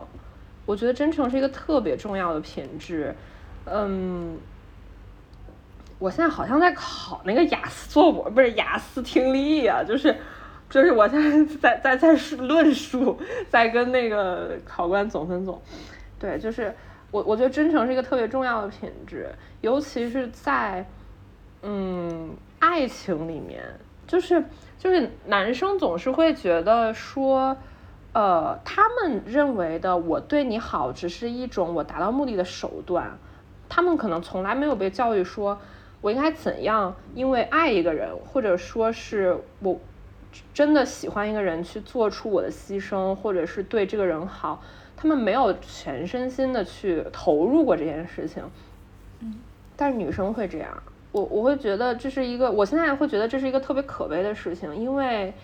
[0.64, 3.14] 我觉得真诚是一个特别重要的品质，
[3.66, 4.38] 嗯。
[5.98, 10.14] 我现在好像在考那个雅思作文，不是雅思听力啊，就是，
[10.68, 15.60] 就是我现在在在在论述，在跟那个考官总分总，
[16.18, 16.74] 对，就是
[17.10, 20.84] 我我觉得真诚是一个特别重要的品质，尤其是在
[21.62, 23.62] 嗯爱情里面，
[24.06, 24.44] 就是
[24.78, 27.56] 就是男生总是会觉得说，
[28.12, 33.16] 呃，他们认为的我对你好只是一种我达到目的的手段，
[33.66, 35.58] 他们可能从来没有被教育说。
[36.06, 36.94] 我应该怎样？
[37.16, 39.76] 因为爱一个人，或者说是我
[40.54, 44.62] 真的喜欢一个人，去做出我的牺牲，或者是对这个人好。
[44.96, 48.40] 他们没有全身心的去投入过这件事情。
[49.18, 49.34] 嗯，
[49.74, 50.80] 但是女生会这样。
[51.10, 54.76] 我我会觉得这是一个，我现在会觉得这是一个特别可悲的事情。
[54.76, 55.34] 因为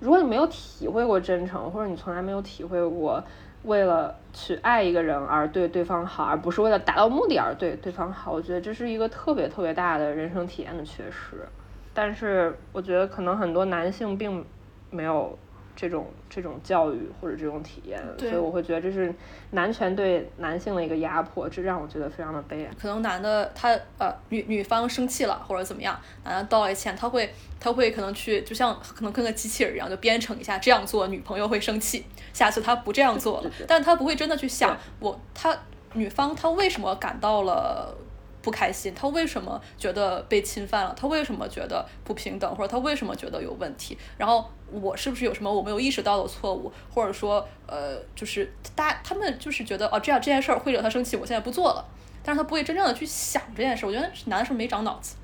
[0.00, 3.24] 如果你没有体会过真诚，或者你从来没有体会过。
[3.62, 11.46] 为了去爱一个人而对对方好，而不是为了达到目的而对对方好，我觉得这是一个特别特别大的人生体验的缺失。
[11.92, 14.44] 但是，我觉得可能很多男性并
[14.90, 15.38] 没有。
[15.76, 19.14] 这种这种教育或者这种体验，所以我会觉得这是
[19.50, 22.70] 男权对男性的一个压迫，这让我觉得非常的悲哀。
[22.80, 35.56] 可能男的他呃女女方生气了或者怎么样，男的道了歉，他会他会可能去就像可能跟个机器人一样，就编程一下这样做，女朋友会生气，下次他不这样做了，但他不会真的去想我他
[35.94, 37.96] 女方他为什么感到了。
[38.42, 40.96] 不开心，他为什么觉得被侵犯了？
[40.98, 42.50] 他为什么觉得不平等？
[42.56, 43.98] 或者他为什么觉得有问题？
[44.16, 46.72] 然后我是不是有什么我没有意识到的错误？
[46.92, 51.84] 或者说，呃，就是大他们就是觉得哦，这样这件事儿会惹他生气，我现在不做了。
[52.22, 53.86] 但是他不会真正的去想这件事。
[53.86, 55.16] 我觉得男的是没长脑子。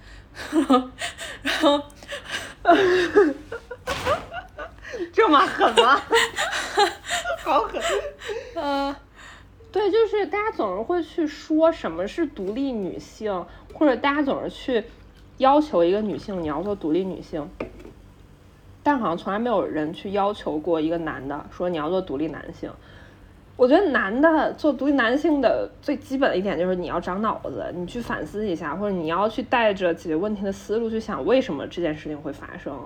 [1.42, 1.82] 然后，
[5.12, 6.00] 这么狠吗？
[7.44, 7.80] 好狠。
[8.54, 8.96] 呃。
[9.72, 14.84] 对，就是大家总是会去说什么是独立女性，或者大家总是去
[15.36, 17.46] 要求一个女性你要做独立女性，
[18.86, 22.70] 但好像从来没有人去要求过一个男的说你要做独立男性。
[23.56, 32.78] 我觉得男的做独立男性的最基本的一点就是你要长脑子，你去反思一下，或者你要去带着解决问题的思路去想为什么这件事情会发生。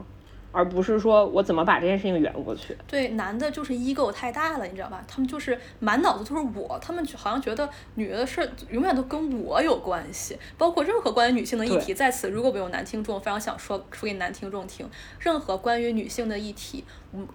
[0.52, 2.76] 而不是说我怎么把这件事情圆过去。
[2.86, 5.04] 对，男的就是 ego 太大了，你知道吧？
[5.06, 10.38] 他们就是满脑子都是我，他们好像觉得女的事永远都跟我有关系。
[10.58, 16.84] 包括任何关于女性的议题，在此如果没有男听众，非常想说说给男听众听，任何关于女性的议题，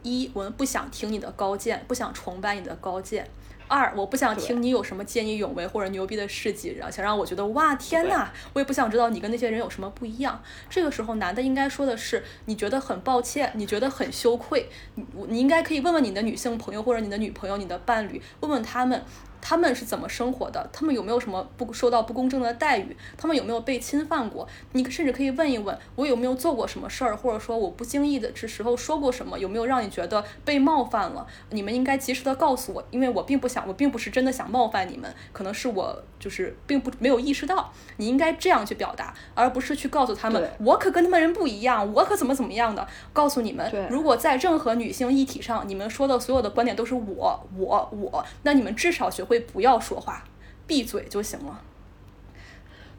[0.03, 3.27] 一我们不想听你的高见，不想崇拜你的高见。
[3.67, 10.41] 二，我不想听你有什么见义勇为或者牛逼的事迹，然后想让我觉得哇天呐，我也不想知道你跟那些人有什么不一样。
[10.69, 19.03] 这个时候，男的应该说的是，你觉得很抱歉，你觉得很羞愧，你你应该可以问问你的女性朋友或者你的女朋友、你的伴侣，问问他们。
[19.47, 24.47] 他们是怎么生活的，他们有没有什么不受到不公正的待遇，他们有没有被侵犯过？
[24.71, 31.27] 你甚至可以问一问我有没有做过什么事儿，或者说我不经意的这时候说过什么，有没有让你觉得被冒犯了？
[31.51, 42.87] 你们应该及时的告诉我，因为我并不想，我并不是真的想冒犯你们，可能是我就是并不没有意识到，你应该这样去表达，而不是去告诉他们我可跟他们人不一样，我可怎么怎么样的。
[43.13, 50.23] 告诉你们，如果在任何女性议题上，你们说的所有的观点都是我我我，那你们至少学会不要说话，
[50.65, 51.61] 闭嘴就行了。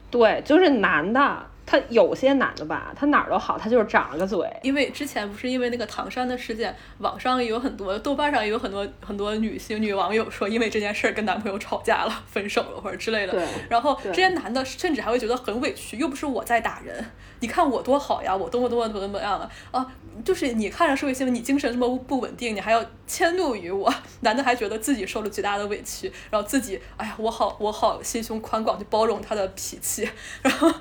[0.09, 1.47] 对，就是男的。
[1.69, 4.49] 他有些男的吧，他哪儿都好，他就是长了个嘴。
[4.63, 13.45] 因为之前不是因为那个唐山的事件，网上也有很多，豆瓣上也有很多很多女性女网友说，因为这件事儿跟男朋友吵架了，分手了或者之类的。
[13.69, 17.05] 然后这些男的甚至还会觉得很委屈，又不是我在打人，
[17.39, 19.85] 你看我多好呀，我多么多么多么怎么样的啊？
[20.25, 30.09] 就是你看着社会新闻，你精神这么不稳定，你还要迁怒于我， 男的还觉得自己受了巨大的委屈，然后自己哎呀，我好我好心胸宽广，去包容他的脾气，
[30.41, 30.71] 然后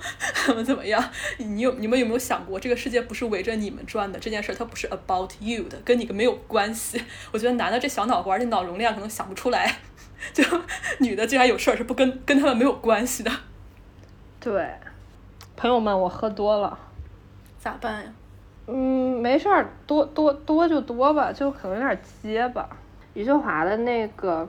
[0.47, 1.11] 怎么 怎么样？
[1.37, 4.19] 你有你们有没有想过，这个世界不是围着你们转的？
[4.19, 7.03] 这件事它不是 about you 的，跟你个没有关系。
[7.31, 9.81] 我觉得男的这小脑瓜，这脑容量可能想不出来，
[10.33, 10.43] 就
[11.01, 13.31] 女的竟然有事儿是不跟跟他们没有关系的。
[14.41, 14.67] 对，
[15.57, 16.79] 朋友们，我喝多了，
[17.59, 18.13] 咋办呀？
[18.67, 22.69] 嗯，没事儿，多多多就多吧，就可能有点结巴。
[23.15, 24.47] 余秀华的那个，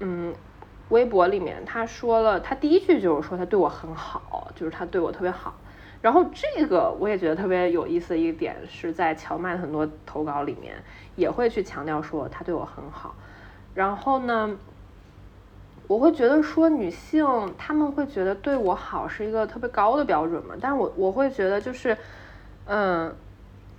[0.00, 0.34] 嗯，
[0.88, 5.54] 微博里面他说了，他第一句就是说他对我很好，就是他对我特别好。
[6.02, 10.74] 然后这个我也觉得特别有意思的一个点是在乔麦的很多投稿里面
[11.14, 13.14] 也会去强调说他对我很好。
[13.74, 14.56] 然后呢，
[15.88, 17.26] 我会觉得说女性
[17.58, 21.98] 她们会觉得对我好是一个特别高的标准嘛，但我我会觉得就是，
[22.66, 23.12] 嗯。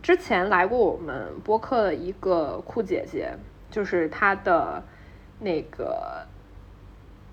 [0.01, 3.33] 之前来过我们播客的一个酷姐姐，
[3.69, 4.81] 就是她的
[5.39, 6.25] 那个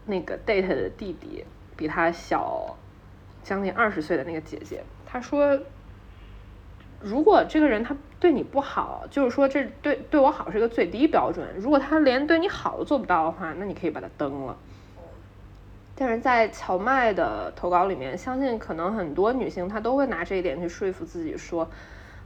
[0.05, 1.45] 那个 date 的弟弟
[1.77, 2.77] 比她小
[3.45, 5.57] 将近二十岁的那个姐姐，她说，
[7.01, 11.47] 如果这个人他对你不好，就是说这对对我好是一个最低标准。
[11.57, 14.57] 如果他连对你好都做不到的话，那你可以把他蹬了。
[15.97, 21.69] 但是在荞麦的投稿里面，相信可能很多女性她都会拿这一点去说服自己说。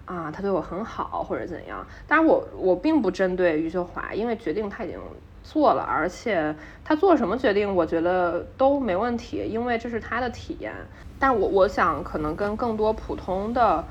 [0.07, 1.87] 啊，他对我很好，或者怎样？
[2.09, 4.99] 当然，我我并不针对余秀华，因为决定他已经
[5.45, 6.53] 做了，而且
[6.85, 10.75] 他做什么决定，我觉得都没问题，因为这是他的体验。
[11.21, 13.85] 但我我想，可能跟更多普通的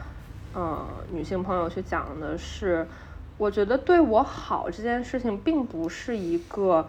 [0.53, 2.85] 嗯女性朋友去讲的是，
[3.37, 6.85] 我觉得对我好这件事情，并不是一个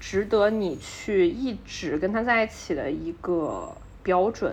[0.00, 3.70] 值得你去一直跟他在一起的一个
[4.02, 4.52] 标准。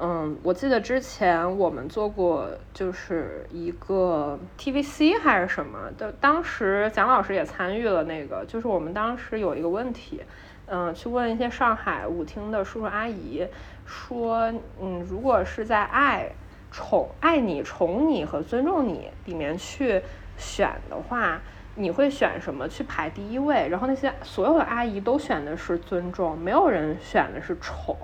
[0.00, 10.20] 嗯，我记得之前我们做过，就是一个 TVC 还是什么的，当时蒋老师也参与了那个，就是我们当时有一个问题，
[10.66, 13.44] 嗯，去问一些上海舞厅的叔叔阿姨，
[13.86, 16.30] 说，嗯，如果是在爱、
[16.70, 20.00] 宠、爱你、宠你和尊重你里面去
[20.36, 21.40] 选的话，
[21.78, 23.68] 你会选什么去排第一位？
[23.68, 27.96] 然后那些所有的阿姨都选的是尊重，没有人选的是宠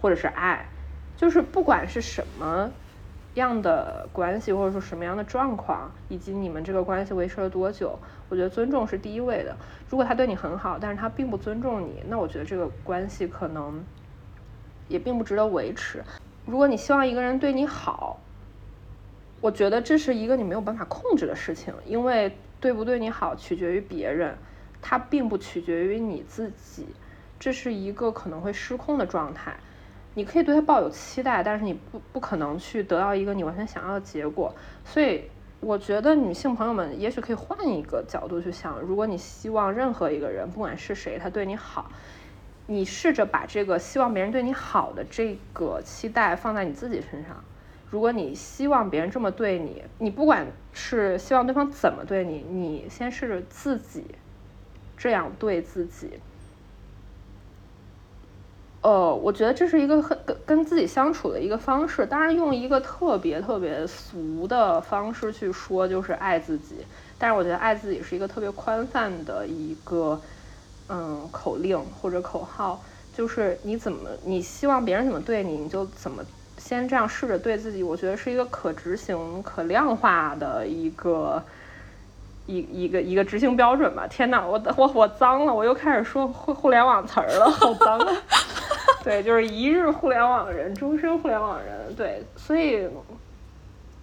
[0.00, 0.66] 或者是爱。
[1.14, 2.70] 就是不管是什么
[3.34, 7.98] 样的关系，或者说什么样的状况，以及你们这个关系维持了多久，
[8.30, 9.54] 我觉得尊重是第一位的。
[9.90, 13.84] 如果他对你很好，但是他并不尊重你，那我觉得这个关系可能
[14.88, 16.02] 也并不值得维持。
[16.46, 18.18] 如果你希望一个人对你好，
[19.42, 24.38] 我觉得这是一个你没有办法控制的事情，因为对不对你好取决于别人，
[24.80, 26.86] 它并不取决于你自己，
[27.38, 29.56] 这是一个可能会失控的状态。
[30.14, 34.54] 你可以对他抱有期待，但是你不不可能去得到一个你完全想要的结果。
[34.84, 35.24] 所以，
[35.58, 41.90] 我觉得女性朋友们也许可以换一个角度去想：如果你希望任何一个人，不管是谁，他对你好，
[42.66, 47.42] 你试着把这个希望别人对你好的这个期待放在你自己身上。
[47.92, 54.06] 如果你希望别人这么对你，你不管是希望对方怎么对你，你先试着自己
[54.96, 56.18] 这样对自己。
[58.80, 62.06] 呃，我觉得这是一个很跟跟自己相处的一个方式。
[62.06, 66.76] 当然，用一个特别特别俗的方式去说，就是爱自己。
[67.18, 70.18] 但是，我觉得爱自己是一个特别宽泛的一个
[70.88, 72.82] 嗯口令或者口号，
[73.12, 76.24] 就是你怎么你希望别人怎么对你，你就怎么
[76.64, 77.82] 先这样试着对自己。
[77.82, 81.42] 我觉得是一个可执行、可量化的一个
[82.46, 84.06] 一一个一个执行标准吧。
[84.06, 88.12] 天呐，我我我脏了，我又开始说互互联网词儿了，好脏啊！
[89.02, 91.94] 对，就是一日互联网人，终身互联网人。
[91.96, 92.88] 对，所以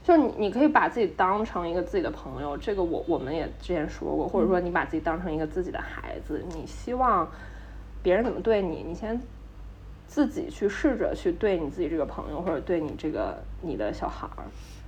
[0.04, 7.26] 就你，你可以把自己当成一个自己的朋友，这个我我们也之前说过，或者说你把自己当成一个自己的孩子，你希望
[8.04, 9.20] 别人怎么对你，你先
[10.10, 14.44] 自己去试着去对你自己这个朋友或者对你这个你的小孩儿。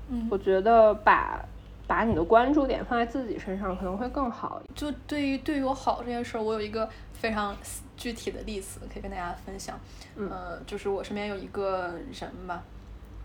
[0.09, 1.45] 嗯，我觉得把
[1.87, 4.59] 把你的关注点放在自己身上可能会更好。
[4.75, 7.55] 就对于对于我好这件事儿，我有一个非常
[7.95, 9.79] 具体的例子可以跟大家分享。
[10.17, 12.63] 呃，就是我身边有一个人吧，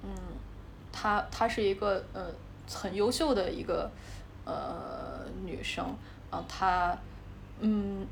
[0.05, 0.11] 嗯，
[0.93, 2.27] 她她是一个呃
[2.71, 3.91] 很优秀的一个
[4.45, 5.85] 呃女生
[6.31, 6.97] 啊，她
[7.61, 8.07] 嗯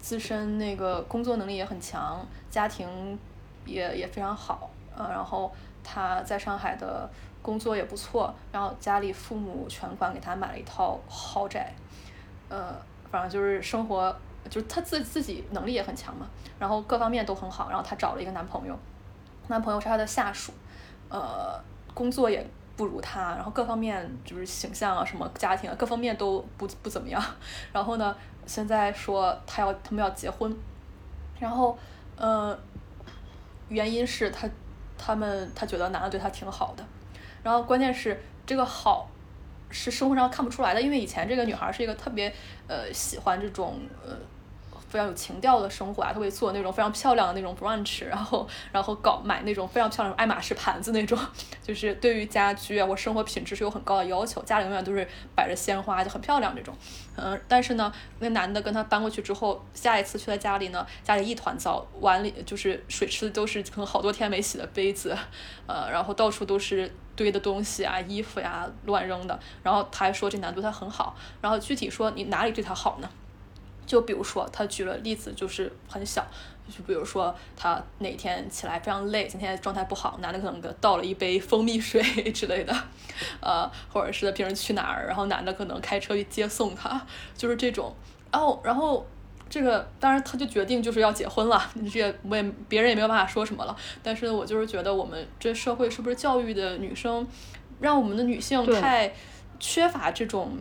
[0.00, 3.18] 自身那个工作能力也很强，家庭
[3.64, 5.52] 也也非常好，呃，然后
[5.84, 7.08] 她在上海的
[7.42, 11.72] 工作也不错，然后家里父母全款给她买了一套豪宅，
[12.48, 12.74] 呃，
[13.10, 14.14] 反正就是生活。
[14.48, 16.26] 就是她自自己能力也很强嘛，
[16.58, 18.74] 然后各方面都很好，然后她找了一个男朋友，
[19.48, 20.50] 男朋友是她的下属，
[21.10, 22.44] 呃，工作也
[22.74, 27.22] 不如她，然后各方面就是形象啊、什么家庭啊，各方面都不不怎么样。
[27.70, 28.16] 然后呢，
[28.50, 30.52] 现在说他要他们要结婚，
[31.38, 31.78] 然后
[32.16, 32.58] 呃，
[33.68, 34.48] 原因是他
[34.98, 36.84] 他们他觉得男的对他挺好的，
[37.44, 39.08] 然后关键是这个好。
[39.72, 42.34] 是生活上看不出来的，因为以前这个女孩是一个特别
[42.66, 44.16] 呃喜欢这种呃
[44.90, 51.18] 非常有情调的生活啊，他会做那种非常漂亮的那种 brunch， 然后然后搞买那种非常漂亮爱马仕盘子那种，
[51.62, 56.74] 就是对于家居啊或生活品质是有很高的要求，家里永远都是摆着鲜花就很漂亮这种，
[57.16, 65.16] 嗯，但是呢，那男的跟她搬过去之后，下一次去她家里呢，家里一团糟，碗里就是水池子都是可能好多天没洗的杯子，
[65.66, 66.92] 呃，然后到处都是。
[67.16, 69.38] 堆的东西啊，衣服呀，乱扔的。
[69.62, 71.14] 然后他还说这男的对他很好。
[71.42, 73.10] 然后具体说你哪里对他好呢？
[73.90, 76.24] 就比如说他举了例子，就是很小，
[76.68, 82.72] 就比如说他哪天起来非常累，今天状态不好，男的可能给倒了一杯蜂蜜水 之类的，
[83.40, 87.04] 呃，或者是平时去哪儿，然后男的可能开车去接送他，
[87.36, 87.92] 就是这种。
[88.30, 89.04] 然后，然后。
[89.52, 91.60] 这个当然，他就决定就是要结婚了。
[91.92, 93.76] 这我也别人也没有办法说什么了。
[94.00, 97.26] 但是我就是觉得，我们这社会是不是教育的女生，
[97.80, 99.12] 让我们的女性太
[99.58, 100.56] 缺乏这种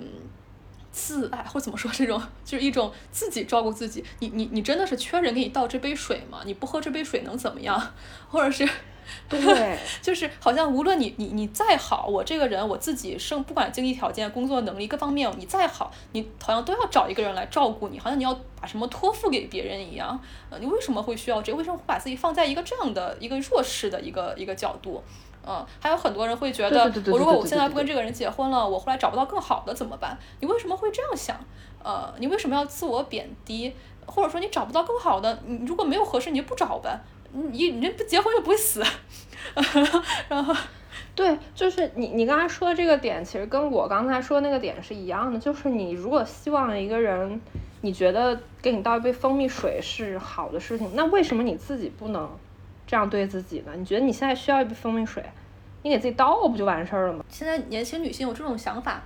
[0.92, 4.04] 自爱， 或怎么说这种，就是一种自己照顾自己。
[4.20, 6.42] 你你你真的是缺人给你倒这杯水吗？
[6.46, 7.94] 你不喝这杯水能怎么样？
[8.30, 8.68] 或者是？
[9.28, 20.20] 对， 就是好像无论你你你再好，我这个人我自己生不管经济条件、工作能力各方面，你再好，你好像都要找一个人来照顾你，好像你要把什么托付给别人一样。
[20.52, 21.52] 呃，你为什么会需要这？
[21.52, 25.04] 为什么会把自己放在一个这样的一个弱势的一个一个角度？
[25.50, 30.16] 嗯，还有很多人会觉得，我如果我现在不跟这个人结婚了，我后来找不到更好的怎么办？
[30.42, 31.36] 你为什么会这样想？
[31.84, 33.74] 呃，你为什么要自我贬低？
[34.06, 37.00] 或者说你找不到更好的，你如果没有合适，你就不找呗。
[37.32, 38.84] 你你不结婚就不会死，
[40.30, 40.56] 然后，
[41.16, 45.40] 对，就是你你刚才说的这个点，其实跟我刚才说那个点是一样的。
[45.40, 47.40] 就是你如果希望一个人，
[47.82, 52.28] 你觉得给你倒一杯蜂蜜水是好的事情，那为什么你自己不能
[52.90, 53.72] 这样对自己呢？
[53.76, 55.24] 你觉得你现在需要一杯蜂蜜水，
[55.84, 57.24] 你给自己倒不就完事儿了吗？
[57.30, 59.04] 现在年轻女性有这种想法，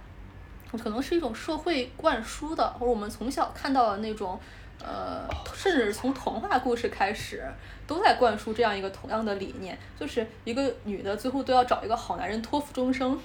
[0.82, 4.40] 可能是一种社会灌输的，或者我们从小看到的那种。
[4.84, 7.42] 呃，甚至从童话故事开始，
[7.88, 13.18] 都在灌输这样一个同样的理念，就是一个女的最后都要找一个好男人托付终生。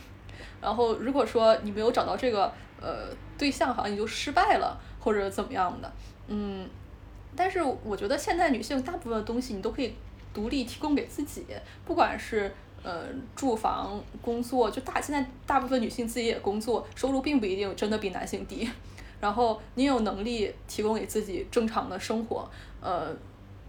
[0.60, 5.90] 然后如果说你没有找到这个呃对象，好像你就失败了，或者怎么样的。
[6.28, 6.68] 嗯，
[7.34, 9.92] 但是我觉得现在女性大部分的东西你都可以
[10.38, 11.44] 独立提供给自己，
[11.84, 18.70] 不管是呃住房、工作，就大现在大部分女性自己也工作，收入并不一定真的比男性低。
[19.20, 22.48] 然后你有能力提供给自己正常的生活，
[22.80, 23.12] 呃，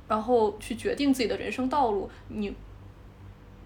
[0.07, 2.07] 然后去决定自己的人生道路。
[2.27, 2.53] 你，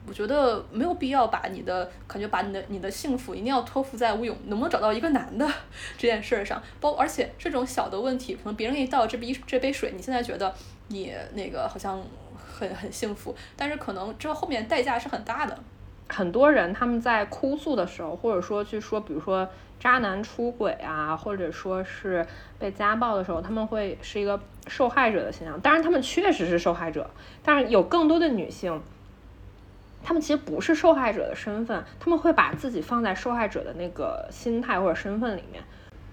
[0.07, 5.45] 我觉得没有必要把你的感觉，把你的你的幸福一定要托付在我有能不能找到一个男的
[5.99, 6.63] 这件事上。
[6.79, 10.55] 包而且这种小的问题，可能别人一倒这杯这杯水，你现在觉得
[10.87, 12.01] 你那个好像
[12.53, 15.57] 很很幸福，但是可能这后面代价是很大的。
[16.07, 19.49] 很多人他们在哭诉的时候，或者说去说，比如说。
[19.79, 22.25] 渣男出轨啊，或者说是
[22.57, 25.59] 被家暴的时候，他们会是一个受害者的形象。
[25.59, 27.09] 当然，他们确实是受害者，
[27.43, 28.81] 但是有更多的女性，
[30.01, 35.61] 她们其实不是受害者的身份，他们会把自己放在受害者的那个心态或者身份里面。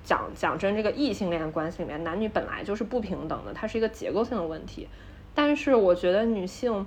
[0.02, 4.88] 讲讲真，这个异性恋关系里面，男女本来就是不平等的，它是一个结构性的问题。
[5.34, 6.86] 但是，我觉得女性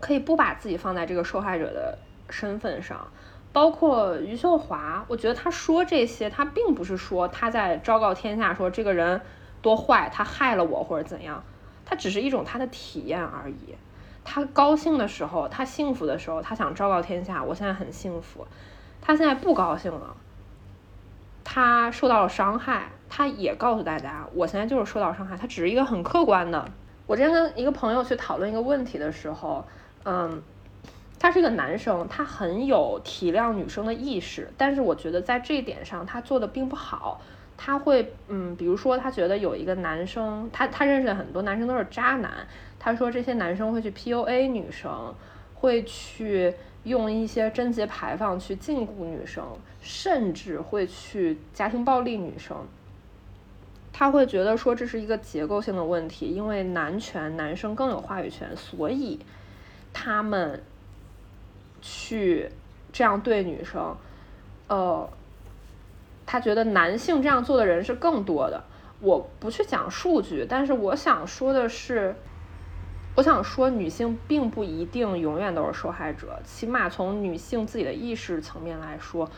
[0.00, 1.98] 可以不把自己放在这个受害者的
[2.30, 3.08] 身份上。
[3.52, 9.20] 包括余秀华，我觉得她说这些，她并不是说她在昭告天下说这个人
[9.60, 11.44] 多坏，他害了我或者怎样，
[11.84, 13.74] 他只是一种他的体验而已。
[14.24, 18.46] 他高兴的时候，他幸福的时候，他想昭告天下，我现在很幸福。
[19.00, 20.16] 他现在不高兴了，
[21.44, 26.70] 他受到了伤害，他也告诉大家，我现在就是受到伤害，他只是一个很客观的。
[27.06, 29.64] 我之前跟一个朋友去讨论一个问题的时候，
[30.04, 30.42] 嗯，
[31.18, 37.20] 他是一个男生，他很有体谅女生的意识，但是我觉得在这一点上他做的并不好。
[37.64, 42.44] 他会，嗯，比如说他觉得有一个男生，他他认识的很多男生都是渣男，
[42.78, 45.14] 他说这些男生会去 PUA 女生，
[45.54, 49.44] 会去用一些贞洁牌坊去禁锢女生，
[49.80, 52.56] 甚至会去家庭暴力女生。
[53.92, 59.20] 他会觉得说这是一个结构性的问题，因为男权男生更有话语权，所以
[59.92, 60.62] 他们
[61.82, 62.50] 去
[62.90, 63.94] 这样对女生，
[64.68, 65.08] 呃，
[66.24, 68.64] 他觉得男性这样做的人是更多的。
[69.00, 72.14] 我不去讲数据，但是我想说的是，
[73.16, 79.30] 我想说女性并不一定永远都是受害者，起码从女性自己的意识层面来说。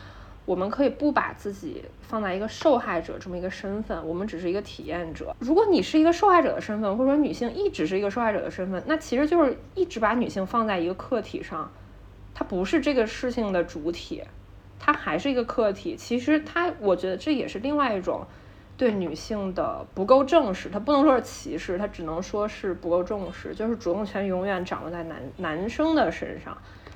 [0.45, 5.35] 我们可以不把自己放在一个受害者这么一个身份，我们只是一个体验者。
[5.39, 11.71] 如果你是一个受害者的身份，或者说女性一直是一个受害者的身份，那其实就是一直把女性放在一个客体上，
[12.33, 14.23] 它不是这个事情的主体，
[14.79, 15.95] 它还是一个客体。
[15.95, 18.27] 其实它，我觉得这也是另外一种
[18.77, 20.69] 对女性的不够正视。
[20.69, 23.55] 它不能说是歧视，它只能说是不够重视。
[23.55, 26.55] 就是主动权永远掌握在男男生的身上。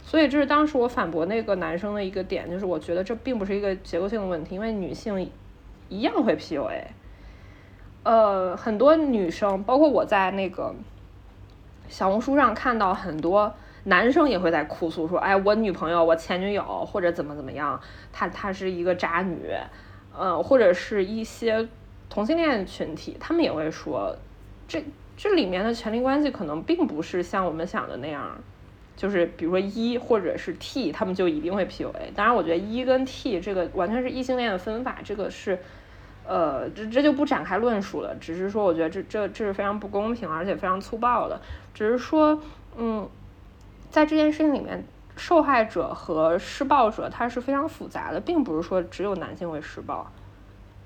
[0.09, 5.29] 所以这是当时我反驳那个男生的一个点，就是我觉得这并不是一个结构性的问题，因为女性
[5.87, 6.81] 一样会 PUA。
[8.01, 10.73] 呃，很多女生，包括我在那个
[11.87, 13.53] 小红书上看到很多
[13.83, 17.79] 男生也会在哭诉说：“哎，我女朋友，我前女友或者怎么怎么样，
[18.11, 19.51] 她她是一个渣女。”
[20.17, 21.69] 呃，或者是一些
[22.09, 24.15] 同性恋群体，他们也会说，
[24.67, 24.83] 这
[25.15, 28.41] 这里面的权力关系可能并不是像我们想的那样。
[28.99, 32.11] 就是比如说一或者是 T，他们就一定会 PUA。
[32.13, 35.57] 当然，我觉得一跟 T 这个完全是异性恋的分法，这个是，
[36.27, 38.13] 呃，这这就不展开论述了。
[38.19, 41.39] 只是说，我觉得这这这是非常不公平，而且非常粗暴的。
[41.73, 42.41] 只是说，
[42.75, 43.07] 嗯，
[43.89, 44.83] 在这件事情里面，
[45.15, 50.11] 受害者和施暴者他是非常复杂的，并不是说只有男性会施暴，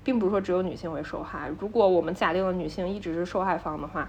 [0.04, 1.50] 并不是说只有女性会受害。
[1.58, 4.08] 如果我们假定了女性一直是受害方的话。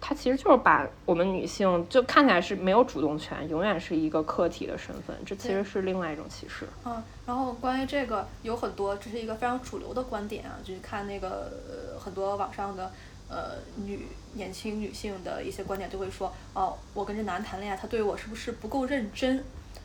[0.00, 6.66] 他其实就是把我们女性就看起来是没有主动权，永远是一个客体的身份，这其实是另外一种歧视。
[6.84, 12.92] 嗯，然后关于这个有很多，这是一个非常主流的观点啊，就是看那个很多网上的
[13.28, 19.44] 呃女年轻女性的一些观点，就会说哦，我跟这男谈恋爱，他对我是不是不够认真，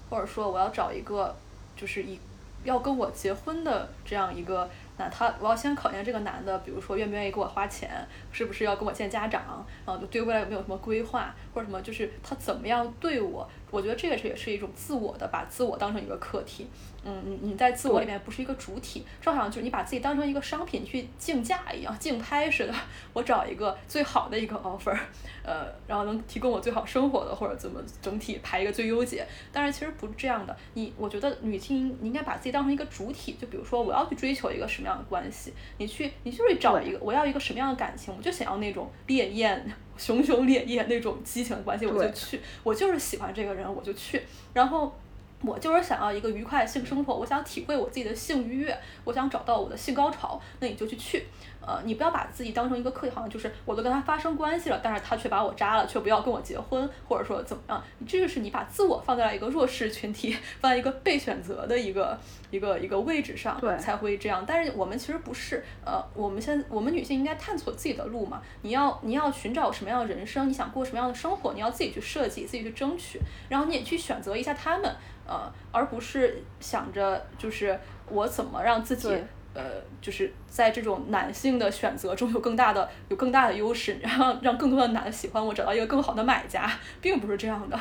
[0.10, 1.36] 或者说我要找一个
[1.76, 2.20] 就是一
[2.64, 4.70] 要跟我结婚的这样一个。
[4.98, 7.90] 那他，我要先考验这个男的，比如说愿不愿意给我花钱，
[8.32, 13.50] 是不是要跟我见家长，啊就对未来有没有什么规划，或者什么，就是他怎么样对我。
[13.74, 16.68] 我觉得这个是也是一种自我的，把自我当成一个客体。
[17.04, 22.74] 嗯，你你在自我里面不是一个主体，就好像就是你把自己当成一个商品去竞价一样，竞拍似的。
[23.12, 24.96] 我找一个最好的一个 offer，
[25.44, 29.26] 呃，然后能提供我最好生活的，或者怎么整体排一个最优解。
[29.52, 30.56] 但是其实不是这样的。
[30.76, 39.66] 你我觉得女性你应该把自己当成一个主体，就比如说我要去追求一个什么样的关系，你去你就是找一个我要一个什么样的感情，我就想要那种烈焰。
[39.98, 44.22] 熊熊烈焰那种激情的关系，我就去，我就是喜欢这个人，我就去，
[44.54, 44.94] 然后
[45.44, 51.26] 我就是想要一个愉快的性生活，我想体会我自己的性愉悦，我想找到我的性高潮，那你就去去。
[51.66, 57.82] 呃，你不要把自己当成一个客体，好像就是我都跟他发生关系了，但是他却把我扎了，却不要跟我结婚，或者说怎么样？
[58.06, 62.20] 这就是你把自我放在了一个弱势群体，放在一个被选择的一个
[62.52, 64.44] 一个一个位置上，对，才会这样。
[64.46, 68.42] 但是我们其实不是，呃，我们现我们女性应该探索自己的路嘛。
[68.62, 74.94] 你要你要寻找什么样的人生，你想过什么样的生活，你要自己去设计，自己去争取，然后你也去选择一下他们，
[75.28, 79.18] 呃，而不是想着就是我怎么让自己。
[79.56, 79.62] 呃，
[80.02, 86.68] 就是在这种男性的选择中有更大的有更大的优势，然后让更多的男的喜欢我，找到一个更好的买家，
[87.00, 87.80] 并不是这样的。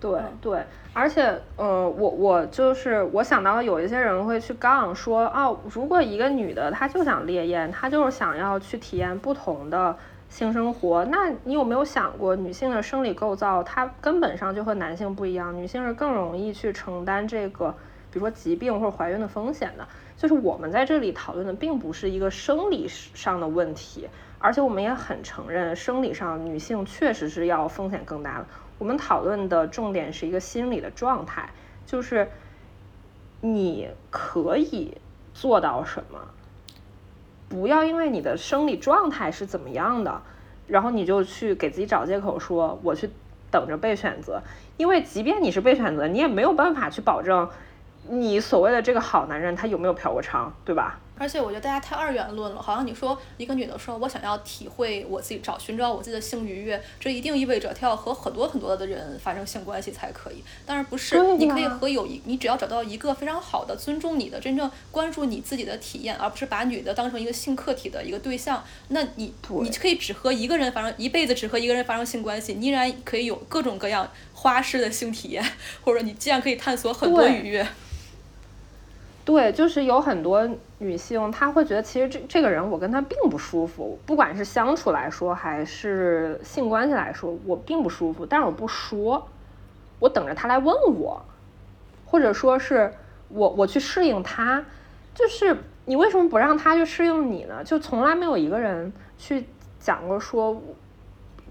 [0.00, 1.22] 对对，而且
[1.54, 9.96] 呃，我我就是我想到有一些人会去杠说，哦，如果一个女的她就想烈焰，她就是想要去体验不同的
[10.34, 17.70] 性生活，那你有没有想过，女性的生理构造它根本上就和男性不一样，女性是更容易去承担这个，
[18.10, 19.86] 比如说疾病或者怀孕的风险的。
[20.16, 24.08] 就是我们在这里讨论的并不是一个生理上的问题，
[24.40, 28.46] 而且我们也很承认生理上女性确实是要风险更大的。
[28.80, 31.50] 我们讨论的重点是一个心理的状态，
[31.86, 32.28] 就是
[33.40, 34.98] 你可以
[35.32, 36.18] 做到什么，
[37.54, 40.20] 不要因为你的生理状态是怎么样的，
[40.66, 43.08] 然后你就去给自己找借口说我去
[43.48, 44.42] 等着被选择，
[44.76, 47.48] 因为即便你是被选择，你也没有办法去保证。
[48.08, 50.98] 你所谓的这个好男人，他有没有嫖过娼，对吧？
[51.16, 60.42] 而且我觉得大家太二元论了，好像你说一个女的说我想要体会我自己找寻找我自己的性愉悦，这一定意味着她要和很多很多的人发生性关系才可以。
[60.66, 75.44] 当然不是，你可以和有一，你只要找到一个非常好的、尊重你的、真正关注你自己的体验，而不是把女的当成一个性客体的一个对象，那你你可以只和一个人发生一辈子只和一个人发生性关系，你依然可以有各种各样花式的性体验，
[75.84, 77.64] 或者你既然可以探索很多愉悦。
[79.24, 80.46] 对，就是有很多
[80.84, 89.26] 女性，她会觉得其实这这个人我跟他并不舒服，不管是相处来说还是性关系来说，我并不舒服，但是我不说，
[89.98, 91.24] 我等着他来问我，
[92.04, 92.92] 或者说是
[93.28, 94.64] 我我去适应他，
[95.14, 95.56] 就是
[95.86, 97.64] 你为什么不让他去适应你呢？
[97.64, 99.46] 就从来没有一个人去
[99.80, 100.60] 讲过说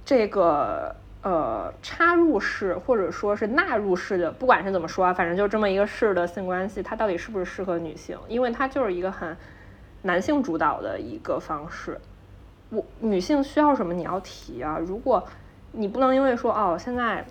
[0.05, 0.95] 这个。
[1.23, 8.17] 呃，插入式或者说是纳入式的，不管是怎么说啊，反正就这么一个式的性关系，它到底是不是适合女性？
[8.27, 9.35] 因为它就是一个很
[10.01, 11.97] 男性主导的一个方式。
[12.69, 15.23] 我女性需要什么你要提啊，如果
[15.71, 17.25] 你不能因为说哦现在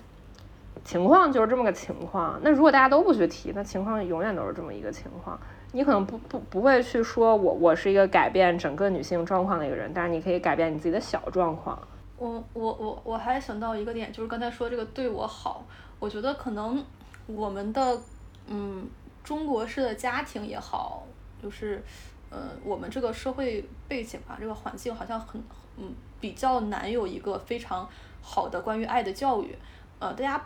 [0.83, 5.39] 情况就是这么个情况，那如果大家都不去提，那情况永远都是这么一个情况。
[5.71, 11.77] 你可能不不不会去说我我是一个改变整个女性状况的一个人，但是你可以改变你自己的小状况。
[12.23, 15.61] 我我我我还想到一个点，就是刚才说这个对我好，
[15.99, 16.81] 我觉得可能
[17.27, 17.99] 我们的
[18.47, 18.87] 嗯
[19.25, 21.03] 中国式的家庭也好，
[21.41, 21.83] 就是
[22.29, 25.43] 呃我们这个社会背景啊，这个环境好像很
[25.75, 27.85] 嗯比较难有一个非常
[28.21, 29.53] 好的关于爱的教育，
[29.99, 30.41] 呃大家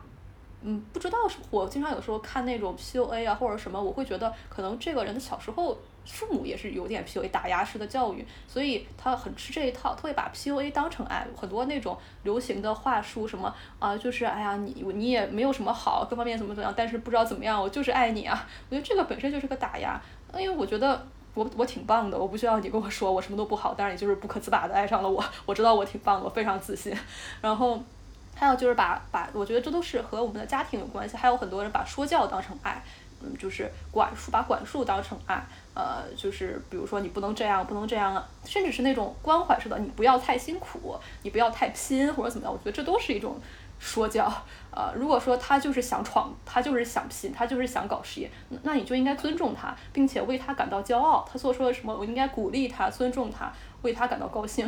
[0.63, 1.19] 嗯不知道，
[1.51, 5.77] 我经常有时候看那种 PUA 啊或者什么，我会觉得可能这个人的小时候。
[6.07, 18.47] 父母也是有点 PUA 打压式的教育，所以他很吃这一套，他会把 PUA 当成爱，很多那种流行的话术，什么啊，就是哎呀，你你也没有什么好，各方面怎么怎么样，但是不知道怎么样，我就是爱你啊。
[18.69, 20.01] 我觉得这个本身就是个打压，
[20.33, 26.95] 因为我觉得我我挺棒的，我不需要你跟我说我什么都不好，但是你就是不可自拔的爱上了我，我知道我挺棒，我非常自信。
[27.41, 27.83] 然后
[28.35, 32.81] 还有就是把把，我觉得这都是和我们的家庭有关系，还有很多人把说教当成爱，
[33.21, 35.45] 嗯，就是管束，把管束当成爱。
[35.73, 43.39] 呃，就是比如说你不能这样，不能这样，甚至是那种关怀式的，你不要太辛苦，你不要太拼或者怎么样，我觉得这都是一种
[43.79, 44.31] 说教。
[44.71, 48.31] 呃，如果说他就是想闯，他就是想拼，他就是想搞事业，
[48.63, 51.27] 那你就应该尊重他，并且为他感到骄傲。
[51.31, 53.51] 他做出了什么，我应该鼓励他，尊重他，
[53.83, 54.67] 为他感到高兴。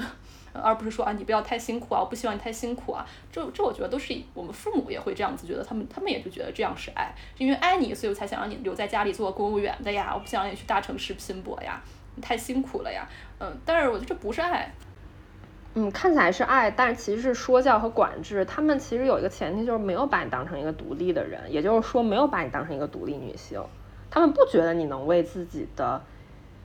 [0.54, 3.06] 而不是说啊，你不要太辛苦啊，我不希望你太辛苦啊。
[3.32, 11.82] 这这，我觉得都是我们父母也会这样子觉得，他们他们也就觉得这样是爱，因为爱你，所以我才想让你留在家里做公务员的呀，我不想让你去大城市拼搏呀，
[12.16, 13.08] 你太辛苦了呀。
[13.39, 14.72] 嗯，但是我觉得这不是爱。
[15.76, 18.43] 嗯，看起来是爱，但是其实是说教和管制。
[18.45, 23.64] 他们其实有一个前提，就是没有把你当成一个独立的人，也就是说，没有把你当成一个独立女性。
[24.10, 26.02] 他们不觉得你能为自己的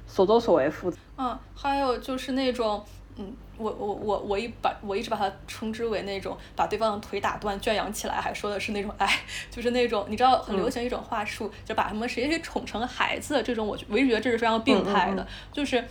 [0.07, 0.97] 所作所为负责。
[1.19, 2.83] 嗯，还有就是那种。
[3.17, 15.85] 嗯，我我我我一把我一直把它称之为那种把对方的腿打断圈养起来，还说的是那种 哎，就是那种你知道很流行一种话术，就把什么谁谁宠成孩子，这种我我一直觉得这是非常病态的，就是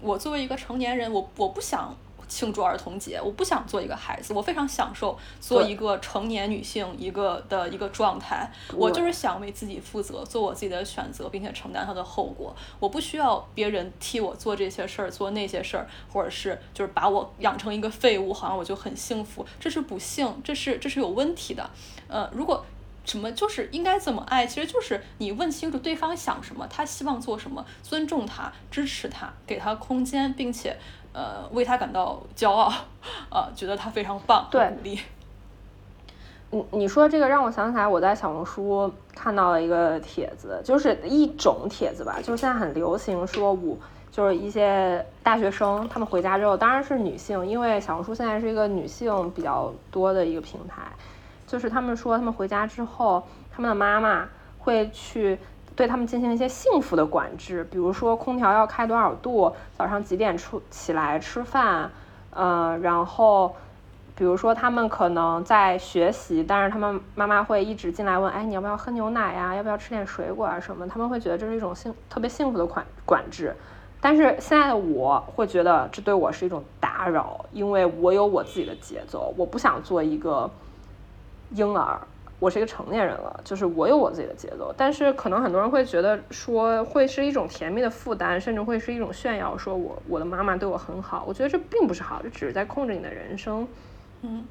[0.00, 1.96] 我作为一个成年人，我我不想。
[2.30, 8.48] 庆祝儿童节，我不想做一个孩子，我非常享受做一个成年女性一个的一个状态。
[8.72, 12.54] 我就是想为自己负责，做我自己的选择，并且承担它的后果。
[12.78, 19.44] 我不需要别人替我做这些事儿，做那些事儿，或者是就是把我养成一个废物，好像我就很幸福。
[19.58, 21.68] 这是不幸，这是这是有问题的。
[22.06, 22.64] 呃，如果
[23.04, 30.76] 什么就是应该怎么爱，其实就是你问清楚对方想什么，他希望做什么，尊重他，支持他，给他空间，并且。
[31.12, 32.72] 呃，为他感到骄傲，
[33.30, 35.00] 呃，觉得他非常棒，对，鼓励。
[36.52, 43.76] 你你说这个让我想起来，我在小红书看到了一个帖子，就是一种帖子吧，就是现在很流行说，我
[44.10, 50.82] 就是一些大学生，他们回家之后，当然是女性，因为小红书现在是一个女性比较多的一个平台，
[51.46, 55.38] 就是他们说他们回家之后，他们的妈妈会去。
[55.76, 61.90] 对他们进行一些幸福的管制，比如说空调要开多少度，早上几点出起来吃饭，
[62.30, 63.54] 嗯，然后
[64.14, 69.54] 比如说他们可能在学习，但是他们妈妈会一直进来问，哎，你要不要喝牛奶呀？
[69.54, 70.86] 要不要吃点水果啊什么？
[70.86, 73.56] 他们会觉得这是一种幸特别幸福的管管制，
[74.00, 80.50] 但是现在的我会觉得这对我是一种打扰，因为我有我自己的节奏，我不想做一个
[81.50, 81.98] 婴儿。
[82.40, 93.68] 我是一个成年人了，就是我有我自己的节奏，但是可能很多人会觉得说会是一种甜蜜的负担，甚至会是一种炫耀，说我我的妈妈对我很好，我觉得这并不是好，这只是在控制你的人生。
[94.22, 94.44] 嗯，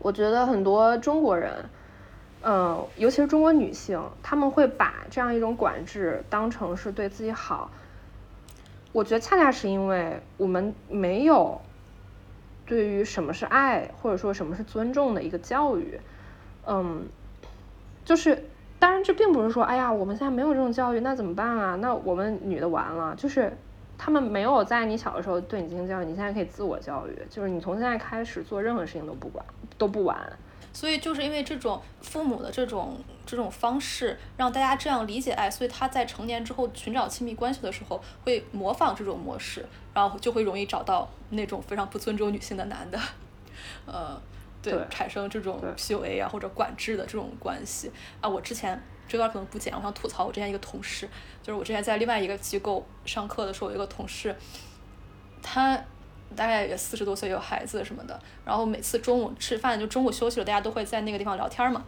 [0.00, 1.52] 我觉得很多中国人，
[2.42, 7.70] 嗯，尤其是中国女性，他们会把这样一种管制当成是对自己好。
[8.92, 11.60] 我觉得恰恰是因为我们没有
[12.64, 16.00] 对于什么是爱，或者说什么是尊重的一个教育，
[16.66, 17.06] 嗯，
[18.06, 18.42] 就是
[18.78, 21.76] 当然这并不是说，哎呀，我们现在没有这种教育，那怎么办啊？
[21.76, 23.54] 那我们女的完了，就是
[23.98, 29.44] 他们没有在你小的时候对你进行教育，你现在可以自我教育，就是你从现在开始做任何事情都不管
[29.76, 30.16] 都不晚。
[30.72, 42.98] 所以就是因为这种父母的这种这种方式，让大家这样理解爱，所以他在成年之后寻找亲密关系的时候，会模仿这种模式，然后就会容易找到那种非常不尊重女性的男的，
[43.86, 44.20] 呃，
[44.70, 47.90] 对，产生这种 PUA 啊或者管制的这种关系
[48.20, 48.28] 啊。
[48.28, 51.08] 我之前这段可能不剪，我想吐槽我之前一个同事，
[51.42, 54.34] 就是我之前在另外一个机构上课的时候，有一个同事，
[55.42, 55.78] 他。
[56.34, 58.20] 大概也四十多岁，有孩子什么的。
[58.44, 61.84] 然后每次中午吃饭，就中午休息了，大家都会在那个地方聊天嘛。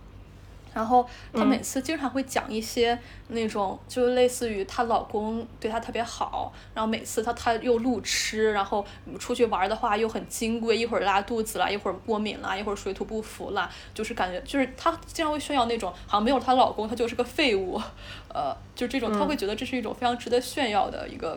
[0.78, 1.04] 然后
[1.34, 2.96] 她每次经常会讲一些
[3.30, 8.86] 那种，就是类似于她老公对她特别好，然后每次她她又路痴，然后
[9.18, 17.82] 出去玩的话又很金贵，一会儿拉肚子了，一会儿过敏了，一会儿水土不服了，就是感觉就是她经常会炫耀那种，好像没有她老公她就是个废物，
[18.32, 21.36] 呃，就这种，她会觉得这是一种非常值得炫耀的一个。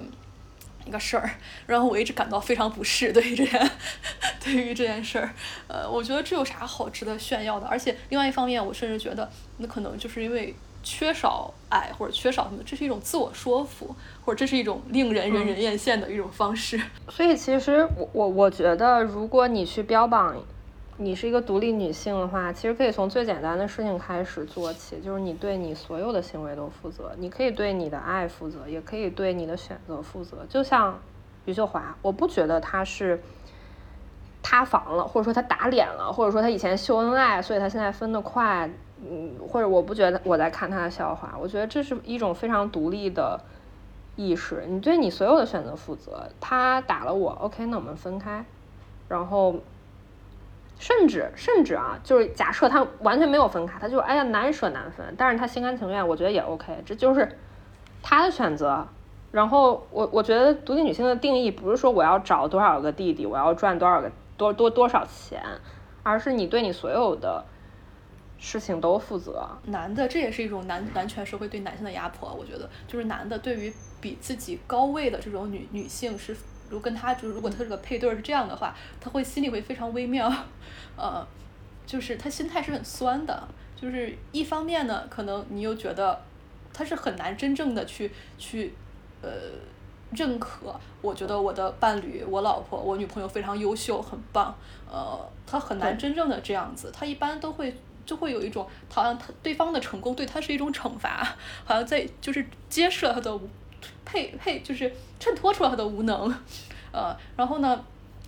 [0.86, 1.30] 一个事儿，
[1.68, 3.72] 然后我一直感到非常不适，对于这件，
[4.44, 5.34] 对于这件事儿，
[5.68, 7.68] 呃，我觉得这有啥好值得炫耀的？
[7.68, 16.82] 而且另外一方面，我甚至觉得，那可能就是因为缺少爱或者缺少什么，这是一种自我说服，或者这是一种令人人人艳羡的一种方式。
[17.10, 20.36] 所以其实我我我觉得，如果你去标榜。
[21.02, 27.12] 你是一个独立女性的话，其实可以从最简单的事情开始做起，就是你对你所有的行为都负责。
[27.18, 30.46] 你可以对你的爱负责，也可以对你的选择负责。
[30.48, 31.00] 就像
[31.46, 33.20] 余秀华，我不觉得她是
[34.44, 38.70] 塌房了，或者说她打脸了，或者说她以前秀恩爱，所以她现在分得快。
[39.04, 41.36] 嗯，或者我不觉得我在看她的笑话。
[41.42, 43.42] 我觉得这是一种非常独立的
[44.16, 44.64] 意识。
[44.68, 46.30] 你对你所有的选择负责。
[46.40, 48.46] 他打了我，OK，那我们分开，
[49.08, 49.56] 然后。
[50.82, 57.38] 甚至甚至啊，就是假设他完全没有分开，他就哎呀难舍难分，但是他心甘情愿，我觉得也 OK，这就是
[58.02, 58.88] 他的选择。
[59.32, 65.40] 然后我我觉得独立女性的定义不是说我要找多少个弟弟，我要赚多少个多多多少钱，
[66.02, 67.46] 而是你对你所有的
[68.40, 69.48] 事情都负责。
[69.66, 73.72] 男的这也是一种男男权社会对男性的压迫，我觉得就是男的对于
[74.02, 76.36] 比自己高位的这种女女性是。
[76.72, 80.32] 如果跟他就是，如果他这个配对是这样的话，他会心里会非常微妙，
[80.96, 81.28] 呃，
[81.86, 83.48] 就是他心态是很酸的。
[83.76, 86.22] 就是一方面呢，可能你又觉得
[86.72, 88.74] 他是很难真正的去去
[89.22, 89.30] 呃
[90.12, 90.74] 认可。
[91.02, 94.56] 我觉得我的伴侣、我老婆、我女朋友非常优秀，很棒。
[94.90, 96.90] 呃，他很难真正的这样子。
[96.94, 103.40] 他一般都会就会有一种，好像他对方的成功对他是一种惩罚，好像在就是揭示了他的。
[104.06, 106.34] 配配就是衬托出了他的无能，
[106.92, 107.70] 呃，然后呢，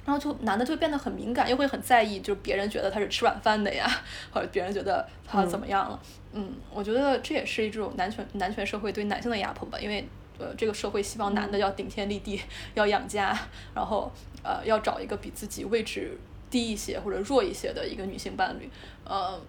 [0.05, 3.89] 然后就男的就变得很敏感，又会很在意，就是别人觉得他是吃软饭的呀，
[4.31, 5.99] 或者别人觉得他怎么样了，
[6.31, 12.41] 嗯，我觉得这也是一种男权男权社会对男性的压迫吧，因为呃这个社会希望男的要顶天立地，
[12.73, 13.37] 要养家，
[13.75, 14.11] 然后
[14.43, 16.17] 呃要找一个比自己位置
[16.49, 18.69] 低一些或者弱一些的一个女性伴侣，
[19.03, 19.39] 呃，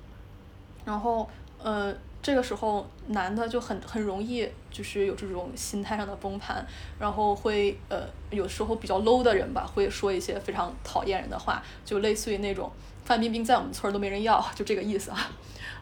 [0.84, 1.28] 然后
[1.62, 1.94] 呃。
[2.24, 6.66] 这个时候，男的就很很容易就是有这种心态上的崩盘，
[6.98, 7.98] 然后会呃
[8.30, 12.72] 有时候比较 low 的人吧，会说一些非常讨厌人的话，就类似于那种
[13.04, 15.30] 范冰冰在我们村儿都没人要，就这个意思啊，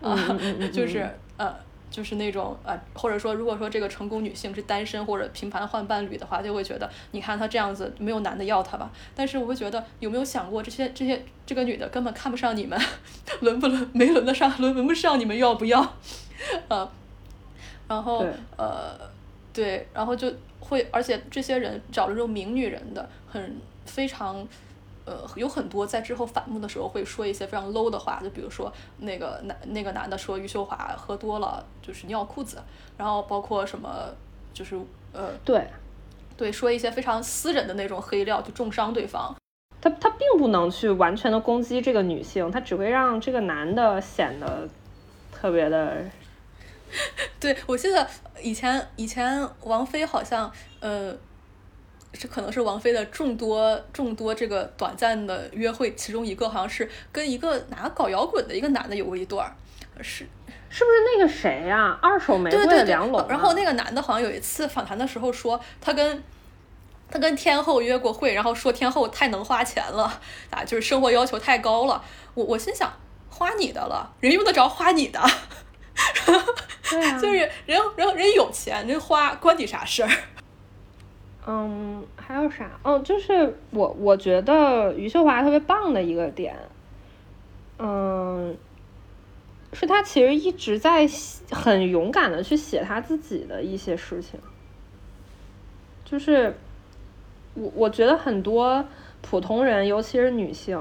[0.03, 0.39] 啊，
[0.75, 1.55] 就是呃。
[1.93, 8.91] 就是那种呃，或者说，如果说这个成功女性是单身或者频繁换伴侣的话，就会觉得，你看她这样子，没有男的要她吧？
[9.15, 12.81] 但是我会觉得，有没有想过，这些这些这个女的根本看不上你们，
[13.43, 15.83] 轮不轮没轮得上，轮轮不上你们要不要？
[16.69, 16.91] 呃，
[17.89, 18.25] 然后
[18.57, 18.99] 呃，
[19.53, 24.47] 对，然后就会，而且这些人找了这种名女人的，很非常。
[25.05, 32.63] 呃，有很多在之后反目的时候会说一些非常 low 的话，就比如说那个男那个男的说余秀华喝多了就是尿裤子，
[32.97, 33.91] 然后包括什么
[34.55, 34.81] 就是
[35.13, 35.67] 呃对
[36.37, 39.35] 对说一些非常私人的那种黑料，就重伤对方。
[39.81, 44.69] 他他并不能去完全的攻击这个女性，他只会让这个男的显得
[45.33, 46.05] 特别的。
[47.41, 48.07] 对，我记得
[48.41, 51.17] 以前以前王菲好像呃。
[52.15, 59.57] 这可能是王菲的众多众多这个短暂的约会，其中一个好像是跟一个哪个搞摇滚的一个男的有过一段儿，
[60.03, 60.29] 是
[60.69, 61.99] 是不是那个谁呀？
[62.03, 63.27] 二手玫瑰的梁龙。
[63.31, 66.23] 然后那个男的好像有一次访谈的时候说，他跟
[67.11, 70.21] 他跟天后约过会，然后说天后太能花钱了
[70.51, 72.05] 啊，就是生活要求太高了。
[72.35, 72.93] 我我心想，
[73.31, 75.19] 花你的了，人用得着花你的？
[76.93, 77.37] 对啊，就是
[77.67, 80.11] 人人人有钱，人花关你啥事儿？
[81.47, 82.71] 嗯，还有啥？
[82.85, 86.57] 哦，就是我我觉得余秀华特别棒的一个点，
[87.79, 88.57] 嗯，
[89.73, 91.09] 是他其实一直在
[91.51, 94.39] 很勇敢的去写他自己的一些事情，
[96.05, 96.55] 就是
[97.55, 98.85] 我我觉得很多
[99.21, 100.81] 普通人，尤其是女性，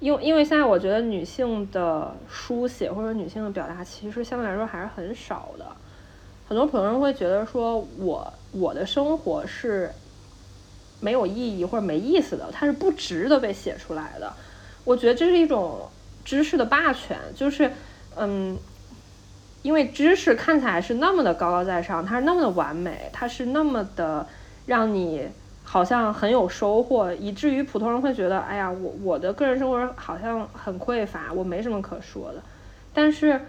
[0.00, 5.66] 因为因为现在我觉得女性的书写或者女性的表达，其实相对来说还是很少的。
[6.48, 9.90] 很多普通人会觉得说，我我的生活是
[11.00, 14.32] 没有意义或者没意思的，它是不值得被写出来的。
[14.84, 15.88] 我觉得这是一种
[16.24, 17.70] 知识的霸权，就是
[18.16, 18.56] 嗯，
[19.62, 24.26] 因为知识看起来是那么的高高在上，它是那么的完美，它是那么的
[24.64, 25.28] 让你
[25.68, 32.42] 好像很有收获，以至于普通人会觉得，哎呀，我我的个人生活好像很匮乏，我没什么可说的。
[32.94, 33.40] 但是。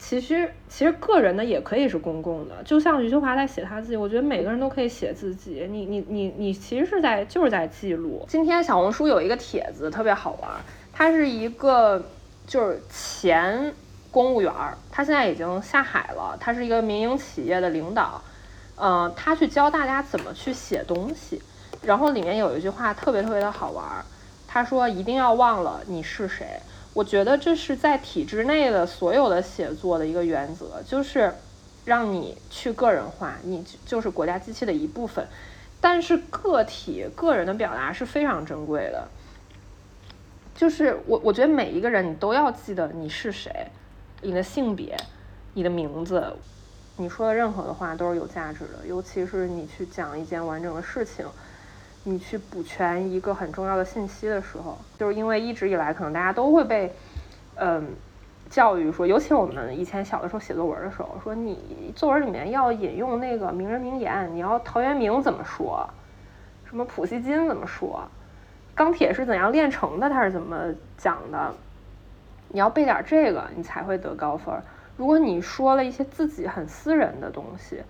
[0.00, 5.66] 其实，其实个人的也可以是公共的，就像余秀华在写他自己，我觉得每个人都可以写自己。
[5.68, 8.24] 你你你你，其实是在就是在记录。
[8.28, 10.48] 今天小红书有一个帖子特别好玩，
[10.92, 12.00] 他是一个
[12.46, 13.74] 就是前
[14.12, 14.52] 公务员，
[14.92, 18.22] 他现在已经下海了，他是一个民营企业的领导，
[18.80, 21.42] 嗯，他去教大家怎么去写东西，
[21.82, 24.04] 然后里面有一句话特别特别的好玩儿，
[24.46, 26.60] 他说一定要忘了你是谁。
[26.94, 31.32] 我觉得这是在体制内的所有的写作的一个原则，就是
[31.84, 35.26] 让你去个人化，你就是国家机器的一部分。
[35.80, 39.06] 但是个体个人的表达是非常珍贵的，
[40.56, 43.68] 就是我我觉得每一个人你都要记得你是谁，
[44.22, 44.96] 你的性别，
[45.54, 46.34] 你的名字，
[46.98, 51.24] 你说的任何的话都是有价值的，尤其是你去讲一件完整的事情。
[52.04, 56.90] 你去补全一个很重要的信息的时候，就是因为一直以来可能大家都会被，
[57.56, 57.86] 嗯，
[58.48, 65.86] 教育说，尤其我们以前小的时候写作文的时候，说你作文里面要引用那个名人名言，你要陶渊明怎么说，
[66.64, 68.08] 什么普希金怎么说，
[68.74, 71.52] 钢铁是怎样炼成的，他是怎么讲的，
[72.48, 74.54] 你要背点这个，你才会得高分。
[74.98, 77.82] 如果你说了一些自己很私人的东西，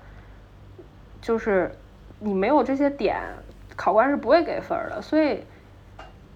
[1.21, 1.73] 就是
[2.21, 3.17] 你没有这些点。
[3.75, 5.45] 考官是不会给分的，所以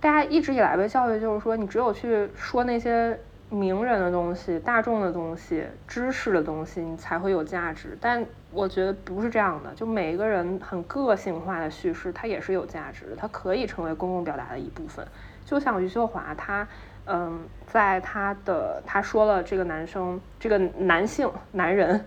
[0.01, 3.18] 大家一直以来的教育就是说，你只有去说那些
[3.51, 7.99] 名人的东西、大众的东西、知识的东西，你才会有价值。
[8.01, 15.07] 但我觉得不是这样的，就每一个人很个性化的叙事，它也是有价值的，它可以成为公共表达的一部分。
[15.44, 16.66] 就像余秀华，他
[17.07, 22.05] 嗯，在他的他说了这个男生、这个男性男人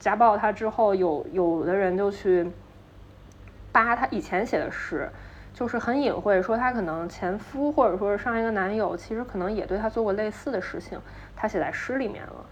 [0.00, 2.50] 家暴他之后，有有的人就去。
[3.72, 5.10] 扒他以前写的诗，
[5.52, 10.96] 就是很隐晦，说他可能前夫或者说是上一个男友，其实可能也对他做过类似的事情，
[11.34, 12.46] 他写在诗里面了。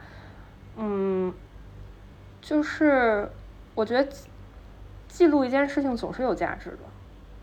[0.78, 1.32] 嗯，
[2.42, 3.26] 就是
[3.74, 4.12] 我觉得
[5.08, 6.78] 记录一件事情总是有价值的。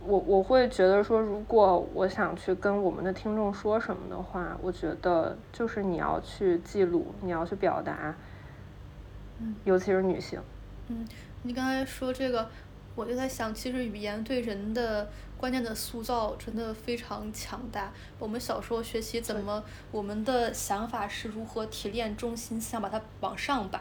[0.06, 8.16] 我我会觉得说，如果我想去跟我们的听众说什么的话，我觉得就是你要去记录，你要去表达，
[9.39, 10.39] 嗯尤其是女性。
[10.89, 11.08] 嗯，
[11.41, 12.47] 你刚才说这个。
[12.95, 17.93] 我就在想，其实语言对人的观念的塑造真的非常强大。
[18.18, 23.80] 我们小时候学习怎么，我们的想法是如何提炼中心思想，把它往上拔。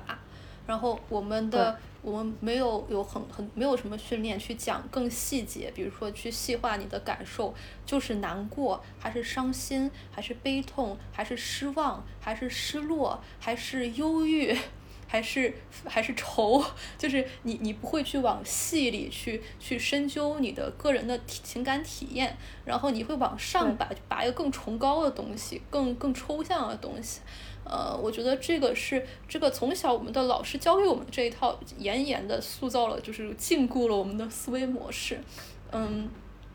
[0.69, 7.55] 然后我们的我们没有有很很没有什么训练去讲更细节，比如说去细化你的感受，
[7.87, 14.55] 就是难过还是伤心，还是悲痛，还是失望，还是失落，还是忧郁。
[15.11, 15.52] 还是
[15.86, 16.62] 还是愁，
[16.98, 27.20] 就是你你不会去往细里去去深究你的个人的情感体验，然后你会往上拔拔一个更崇高的东西，更更抽象的东西，
[27.64, 35.18] 呃，我觉得这个是这个从小我们的老师教给我们这一套，严严的塑造了，就是禁锢了我们的思维模式，
[35.72, 36.09] 嗯。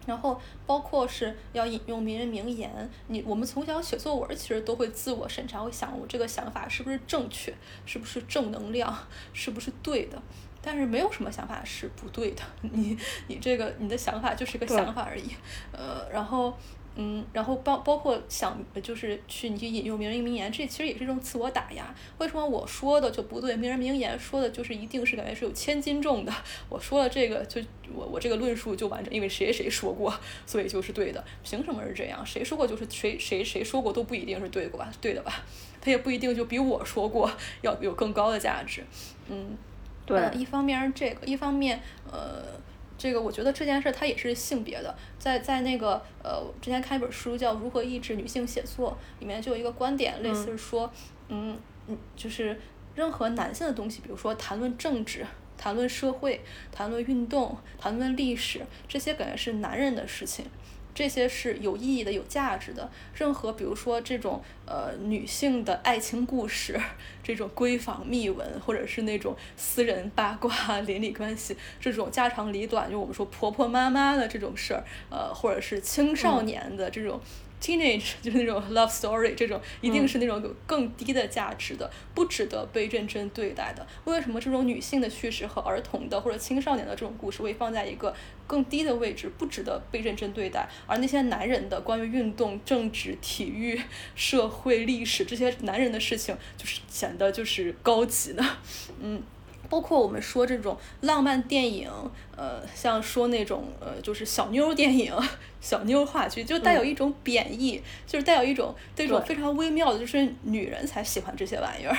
[0.06, 7.54] 然后包括是要引用名人名言，你我们从小写作文其实都会自我审查，会想我这个想法是不是正确，
[7.86, 8.96] 是不是正能量，
[9.34, 10.22] 是不是对的？
[10.62, 12.98] 但是没有什么想法是不对的， 你
[13.28, 15.30] 你这个你的想法就是个想法而已，
[15.72, 16.54] 呃，然后。
[16.96, 21.94] 嗯，然后包包括想就是去你去引用名人名言，这其实也是一种自我打压。
[22.20, 23.56] 为什么我说的就不对？
[23.56, 26.32] 名人名言说的就是一定是感觉是有千斤重的。
[26.70, 27.60] 我说了这个就
[27.96, 30.14] 我我这个论述就完整，因为谁谁说过，
[30.46, 31.24] 所以就是对的。
[31.44, 32.24] 凭什么是这样？
[32.24, 34.92] 谁说过就是谁谁谁说过都不一定是对过吧？
[35.02, 35.44] 对的吧？
[35.82, 37.32] 他也不一定就比我说过
[37.62, 38.84] 要有更高的价值。
[39.28, 39.58] 嗯，
[40.06, 40.22] 对。
[40.36, 41.82] 一方面是这个，一方面
[42.12, 42.62] 呃。
[43.04, 50.90] 这个我觉得这件事它也是性别的，在在那个呃，之前看一本书叫《如何抑制女性写作》，里面就有一个观点，类似说，
[51.28, 52.58] 嗯嗯，就是
[52.96, 55.28] 任何男性的东西，比如说谈论政治，
[55.58, 56.40] 谈论社会、
[56.72, 60.46] 谈论运动、谈论历史，这些感觉是男人的事情。
[60.94, 62.90] 这些是有意义的、有价值的。
[63.16, 66.80] 任何比如说这种呃女性的爱情故事，
[67.24, 77.20] 这种闺房秘闻，或者是那种私人八卦、 邻里关系，这种家长里短，就我们说婆婆妈妈的这种事儿，呃，或者是青少年的这种。
[77.64, 83.88] Teenage 就是那种 love story，这种一定是那种有更低的价值的，不值得被认真对待的。
[84.04, 88.14] 为什么这种女性的叙事和儿童的或者青少年的这种故事会放在一个
[88.46, 90.68] 更低的位置，不值得被认真对待？
[90.86, 93.80] 而那些男人的关于运动、政治、体育、
[94.14, 98.44] 社会、历史这些男人的事情，就是显得就是高级的，
[99.00, 99.24] 嗯。
[99.70, 101.90] 包括我们说这种浪漫电影，
[102.36, 105.14] 呃，像说那种呃，就是小妞电影、
[105.60, 111.96] 小妞话剧，就带有一种贬义，就是带有一种这种非常微妙的，就是女人才喜欢这些玩意儿，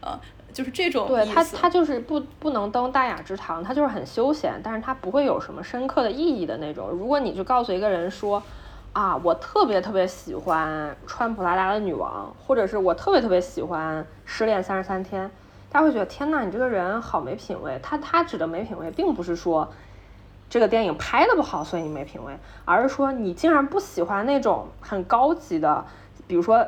[0.00, 0.18] 啊，
[0.52, 6.88] 就是这种对他，他就是不不能登大雅之堂，他就是很休闲，但是他不会有什么深刻的意义的那种。
[6.88, 8.42] 如果你就告诉一个人说，
[8.94, 15.30] 啊，我特别特别喜欢穿普拉达的女王，或者是我特别特别喜欢失恋三十三天。
[15.70, 17.78] 大家会觉得天呐，你这个人好没品位。
[17.82, 19.68] 他他指的没品位，并不是说
[20.48, 25.84] 这个电影拍的不好，所以你没品位，而是说你竟然不喜欢那种很高级的，
[26.26, 26.66] 比如说，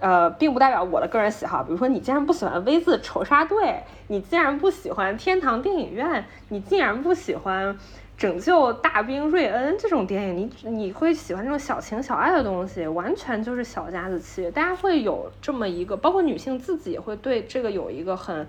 [0.00, 1.62] 呃，并不代表我的个人喜好。
[1.62, 7.78] 比如说，你竟然不喜欢 V 字仇杀队，你竟然不喜欢天堂电影院，你竟然不喜欢。
[8.20, 14.50] 拯救大兵瑞恩这种电影，你你会喜欢这种小情小爱的东西，完全就是小家子气。
[14.50, 18.46] 大家会有这么一个，包括女性自己也会对这个有一个很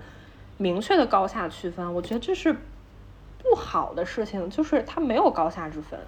[0.58, 1.94] 明确的高下区分。
[1.94, 5.98] 我觉得这是不好的事情，就是它没有高下之分。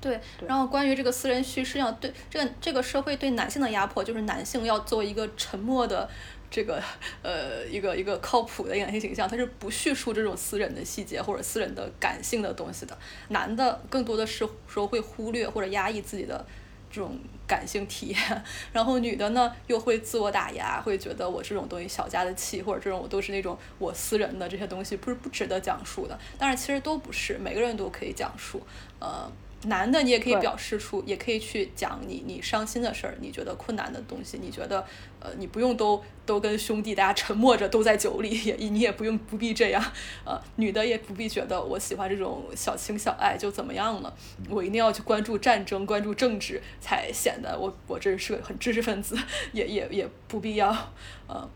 [0.00, 6.08] 对，然后关于这个私人叙事要对这个这个社会对男性的压迫，就是男性要做一个沉默的。
[6.52, 6.80] 这个
[7.22, 12.96] 呃，一个一个靠谱的演戏形象，他是不叙述这种私人的细节或者私人的感性的东西的。
[13.30, 16.44] 男的更多的是说会忽略或者压抑自己的
[16.90, 26.18] 这种感性体验， 然后女的呢又会自我打压，会觉得我这种东西小家的气，或者这种我都是那种我私人的这些东西不是不值得讲述的。
[26.38, 28.60] 但是其实都不是，每个人都可以讲述，
[29.00, 29.32] 呃。
[29.66, 34.84] 男的，你也可以表示出，也可以去讲你你伤心的事儿，你觉得困难的东西，你觉得
[35.20, 39.80] 呃，你不用都都跟兄弟大家沉默着都在酒里，也你也不用不必这样，
[40.24, 44.12] 呃，女的也不必觉得我喜欢这种小情小爱就怎么样了，
[44.50, 49.16] 我一定要去关注战争、关注政治才显得我我这是个很知识分子，
[49.52, 50.74] 也也也不必要，
[51.28, 51.48] 呃，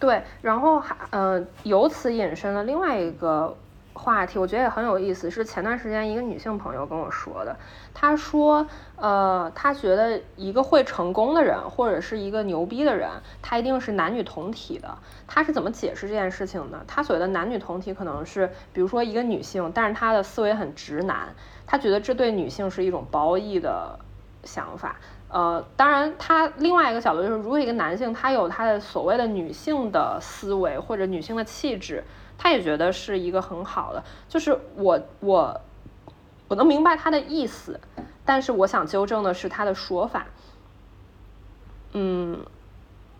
[0.00, 3.56] 对，然后还呃，由此引申了另外一个。
[3.96, 7.56] 话题我觉得也很有意思，是前段时间一个女性朋友跟我说的。
[7.94, 8.66] 她说，
[8.96, 13.08] 呃，她觉得一个会成功的人或者是一个牛逼的人，
[13.40, 14.98] 他一定是男女同体的。
[15.26, 16.84] 她是怎么解释这件事情呢？
[16.86, 21.34] 她所谓的男女同体，可能是比如说一个女性，但是她的思维很直男，
[21.66, 23.98] 她觉得这对女性是一种褒义的
[24.44, 24.96] 想法。
[25.28, 32.04] 呃，当然，他另外一个角度就是，如果一个男性他有他的所谓的女性的思维或者女性的气质。
[32.38, 35.60] 他也觉得是一个很好的，就是我我
[36.48, 37.80] 我能明白他的意思，
[38.24, 40.26] 但是我想纠正的是他的说法。
[41.92, 42.44] 嗯，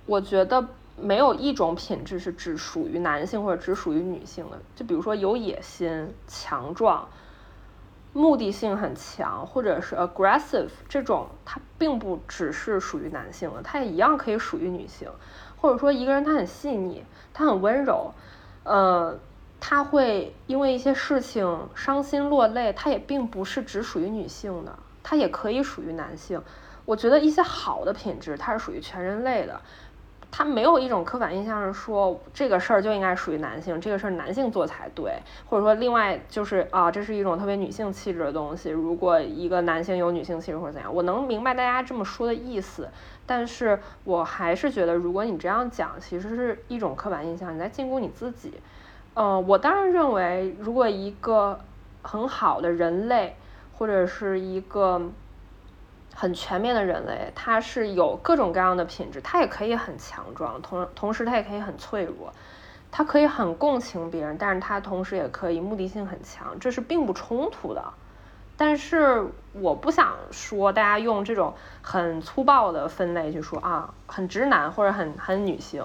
[0.04, 0.68] 我觉得
[1.00, 4.58] 没有一种品质是只属于男性或者只属于女性的。
[4.74, 7.08] 就比如说有野心、强壮、
[8.12, 15.08] 目的性很强，或者是 aggressive 这种，它并不只是属于男性的，它也一样可以属于女性。
[15.58, 17.02] 或者说一个人他很细腻，
[17.32, 18.12] 他很温柔。
[18.66, 19.16] 呃，
[19.60, 26.42] 他会因为一些事情伤心落泪，他也并不是只属于女性的，他也可以属于男性。
[26.84, 29.60] 我觉得一些好的品质，它是属于全人类的，
[30.30, 35.18] 他没有一种刻板印象是说这个事儿就应该属于男性，这个事儿男性做才对，
[35.48, 38.68] 或者说另外就是啊，这是一种特别女性气质的东西。
[38.68, 42.88] 如果一个男性有女性气质或者怎样，我能明白大家这么说的意思，
[43.24, 48.52] 但是我还是觉得，如果你这样讲，其实是一种刻板印象，你在禁锢你自己。
[49.14, 51.58] 呃，我当然认为，如果一个
[52.02, 53.34] 很好的人类，
[53.78, 55.00] 或者是一个
[56.18, 62.32] 很全面的人类，他是有各种各样的品质，他也可以很强壮，同同时他也可以很脆弱，
[62.90, 67.84] 他可以很共情别人，但是他同时也可以目的性很强，这是并不冲突的。
[68.56, 71.52] 但是我不想说大家用这种
[71.82, 75.84] 很粗暴的分类去说啊，很直男或者很很女性。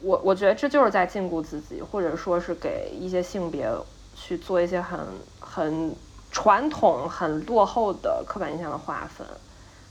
[0.00, 3.70] 我我觉得这就是在禁锢自己，或者说是给一些性别
[4.14, 4.98] 去做一些很
[5.38, 5.94] 很
[6.30, 9.26] 传统、很落后的刻板印象的划分。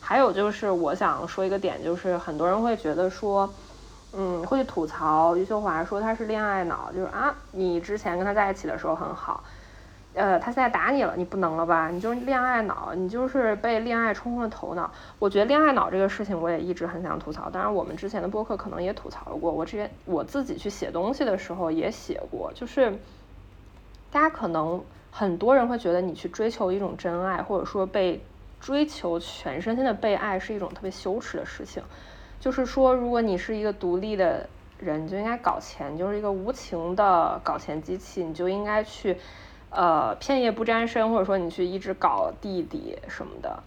[0.10, 3.48] 还有就是，我想说一个点，就是很多人会觉得说，
[4.12, 9.44] 嗯，会吐槽余秀华说他是恋爱脑，就是啊，你之前跟他在一起的时候很好，
[10.16, 11.90] 呃，他现在打你了，你不能了吧？
[11.90, 14.90] 你就是恋爱脑，你就是被恋爱冲昏了头脑。
[15.20, 22.98] 我觉得恋爱脑这个事情我也一直很想吐槽，当然我们之前的播客可能也吐槽过，我之前我自己去写东西的时候也写过，就是
[24.10, 28.20] 大家可能很多人会觉得你去追求一种真爱，或者说被
[28.60, 31.82] 追求全身心的被爱是一种特别羞耻的事情。
[32.40, 34.48] 就是说，如果你是一个独立的
[34.80, 39.18] 人，就应该搞钱，就是一个无情的搞钱机器，你就应该去，
[39.70, 43.62] 呃，片叶不沾身，或者说你去一直搞弟弟什么的。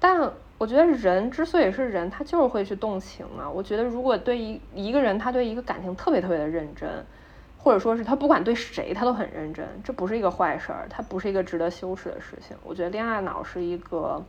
[0.00, 3.48] 但我觉得人之所以是人，他就是会去动情啊。
[3.50, 6.88] 我觉得如果对一一个人，他对一个感情特别特别的认真，
[7.64, 12.56] 或者说是他不管对谁他都很认真，这不是一个坏事儿，它不是一个值得羞耻的事情。
[12.62, 14.22] 我觉得恋爱脑是一个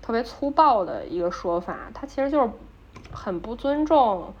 [0.00, 2.48] 特别粗暴的一个说法，它其实就是。
[3.10, 4.32] 很不尊重，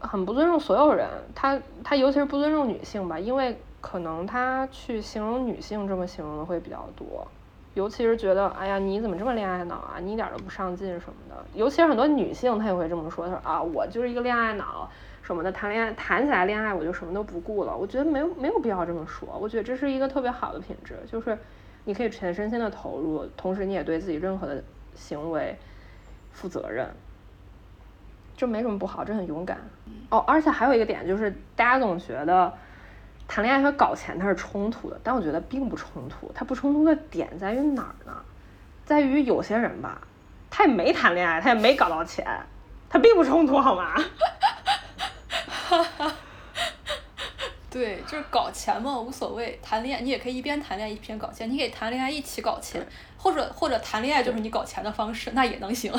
[0.00, 1.08] 很不尊重所有人。
[1.36, 7.26] 他他尤其是不尊重女性吧，因为可能他去形容女性这么形容的会比较多。
[7.74, 9.94] 尤其是觉得，哎呀，你怎么这么恋爱脑啊？
[10.00, 11.44] 你一点都不上进什么的。
[11.54, 13.26] 尤其是很多女性，她也会这么说。
[13.26, 14.90] 她说啊，我就是一个恋爱脑
[15.22, 17.76] 什么的，谈恋爱谈起来恋爱我就什么都不顾了。
[17.76, 19.28] 我觉得没有没有必要这么说。
[19.40, 21.38] 我觉得这是一个特别好的品质，就是
[21.84, 24.62] 你可以全身心的投入，同时你也对自己任何的
[24.94, 25.56] 行为
[26.32, 26.88] 负责任。
[28.36, 29.58] 这没什么不好，这很勇敢
[30.10, 30.18] 哦。
[30.26, 32.52] 而且还有一个点就是，大家总觉得
[33.28, 36.32] 谈恋爱和搞钱它是冲突的，但我觉得并不冲突。
[36.34, 38.12] 它不冲突的点在于哪儿呢？
[38.84, 40.00] 在于有些人吧，
[40.50, 42.26] 他也没谈恋爱，他也没搞到钱，
[42.90, 43.94] 他并不冲突，好吗？
[47.70, 49.58] 对，就是搞钱嘛，无所谓。
[49.62, 55.92] 谈恋爱你也可以一边谈恋爱一边搞钱，你可以谈恋爱一起搞钱，或者或者谈恋爱就是你搞钱的方式，那也能行。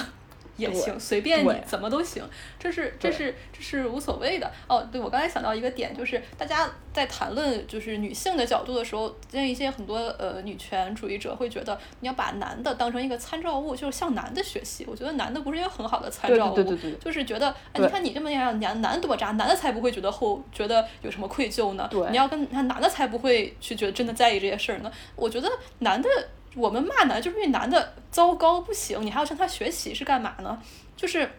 [0.58, 2.24] 也行，随便你怎么都行，
[2.60, 4.88] 这是这是这是无所谓的哦。
[4.92, 14.86] 对我刚才想到一个点，就是大家在谈论就是女性的角度的时候，像一些很多呃女权主义者会觉得你要把男的当成一个参照物，就是向男的学习。
[14.88, 16.64] 我觉得男的不是一个很好的参照物，
[17.00, 21.90] 就是觉得哎，你看你这么样，男男多渣，男的才不会觉得后觉得有什么愧疚呢？
[22.12, 24.92] 你要跟男的才不会去觉得真的在意这些事儿呢。
[25.16, 25.50] 我觉得
[25.80, 26.08] 男的。
[26.56, 30.62] 我们骂男就是因为男的糟糕不行，你还要向他学习是干嘛呢？
[30.96, 31.30] 就是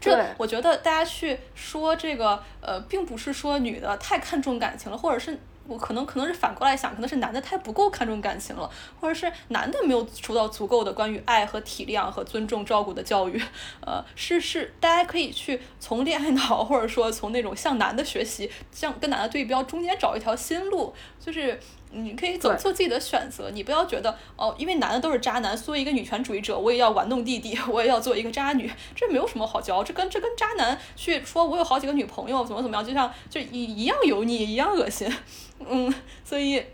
[0.00, 5.38] 这，我觉得大家去说这个，呃，并不是说女的太看重感情了，或者是。
[5.68, 13.40] 我可能可能是反过来想，可能是男的太不够看重感情了，或者是男的没有受到足够的关于爱和体谅和尊重照顾的教育，
[13.86, 21.60] 呃，是是，大家可以去从恋爱脑或者说从那种向男的学习，向跟男的对标中间找一条新路，就是
[21.92, 35.12] 你可以走做自己的选择，你不要觉得哦，因为男的都是渣男，作为一个女权主义者，我也要玩弄弟弟， 我也要做一个渣女，这没有什么好骄傲，这跟这跟渣男去说我有好几个女朋友怎么怎么样，就像就一一样油腻一样恶心。
[35.68, 35.92] 嗯，
[36.24, 36.64] 所以，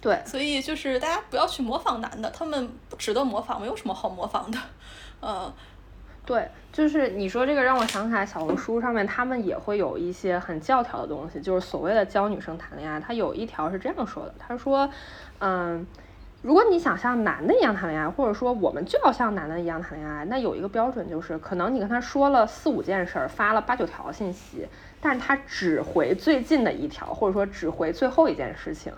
[0.00, 4.58] 对，所以就是大家不要去模仿男的，他们不值得模仿，没有什么好模仿的。
[5.20, 5.52] 呃，
[6.28, 13.00] 对，就是你说这个让我想起来，小红书上面他们也会有一些很教条的东西，就是所谓的教女生谈恋爱。
[13.00, 14.90] 他有一条是这样说的，他说，
[15.38, 15.86] 嗯，
[16.42, 24.68] 如果你想像男的一样谈恋爱，或者说我们就要像男的一样谈恋爱，那有一个标准就是，可能你跟他说了四五件事儿，发了八九条信息。
[25.00, 28.92] 但他只回最近的一条，或者说只回最后一件事情，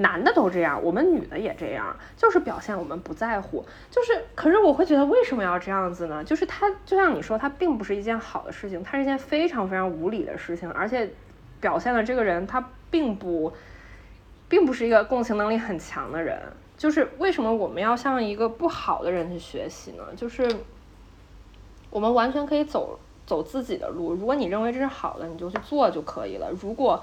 [0.00, 6.24] 男的都这样，我们女的也这样，就是表现我们不在乎，就是，可是我会觉得为什么要这样子呢？
[6.24, 11.10] 就是他就像你说，他并不是一件好的事情，它是一件非常非常无理的事情，而且
[11.60, 13.52] 表现了这个人他并不，
[14.48, 16.40] 并不是一个共情能力很强的人，
[16.76, 20.04] 就是为什么我们要向一个不好的人去学习呢？
[20.16, 20.48] 就是
[21.90, 22.98] 我们完全可以走。
[23.26, 26.50] 走自己的路，如果你认为这是好的，你就去做就可以了。
[26.60, 27.00] 如果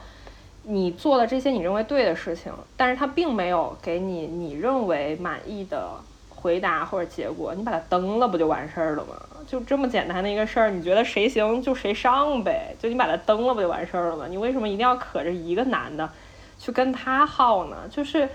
[0.68, 5.89] 你做了这些你认为对的事情，但是他并没有给你你认为满意的
[6.30, 9.15] 回答或者结果，你把它登了不就完事儿了吗？
[9.48, 14.26] 就这么简单的一个事儿，你觉得谁行就谁上呗，就你把它登了不就完事儿了吗？
[14.30, 16.10] 你为什么一定要可着一个男的
[16.60, 17.77] 去跟他耗呢？
[17.89, 18.27] 就是。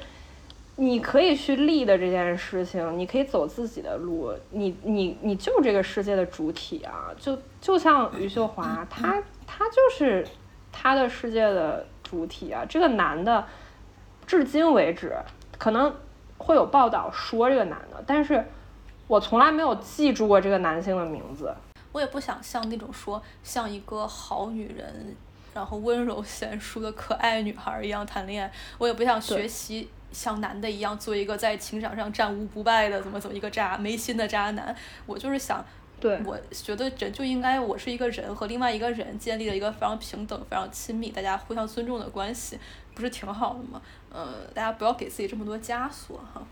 [0.76, 10.26] 你可以去立的这件事情，你可以走自己的路，你你你就这个世界的主体啊，就就像余秀华，他他就是
[10.72, 12.64] 他的世界的主体啊。
[12.68, 13.44] 这个男的，
[14.26, 15.16] 至今为止
[15.59, 15.93] 可能
[16.36, 18.44] 会有报道说这个男的，但是
[19.09, 21.55] 我从来没有记住过这个男性的名字。
[21.93, 25.16] 我也不想像那种说像一个好女人，
[25.55, 29.89] 然后温柔贤淑的可爱女孩一样谈恋爱，我也不想学习。
[30.12, 34.76] 像男的一样做一个在情场上战无不败的怎么怎么一个渣没心的渣男，
[35.06, 35.64] 我就是想
[36.02, 42.58] 对，我觉得人就应该我是一个人和另外一个人建立了一个非常平等、非常亲密、大家互相尊重的关系，
[42.92, 43.80] 不是挺好的吗？
[44.12, 46.42] 呃，大家不要给自己这么多枷锁哈。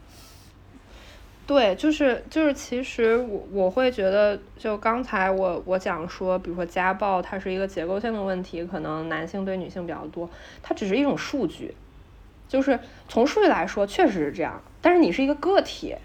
[1.49, 10.31] 对，就是就是，其实我我会觉得，就刚才我我讲说，比如说家暴，它是一个结构性的问题，可能男性对女性比较多，
[10.63, 11.75] 它只是一种数据，
[12.49, 12.79] 就是
[13.09, 15.97] 从数据来说确实是这样，但是你是一个个体，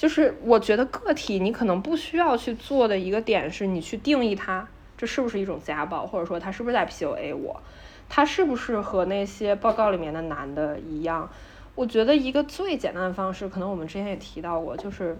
[0.00, 4.66] 就是我觉得个体你可能不需要去做的一个点是，你去定义他
[4.96, 7.60] 这是不是一种家暴，或者说他是不是在 PUA 我，
[8.08, 11.28] 他是不是和那些报告里面的男的一样。
[11.74, 15.18] 我觉得一个最简单的方式，可能我们之前也提到过，就是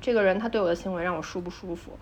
[0.00, 1.98] 这个人他对我的行为让我舒不舒服，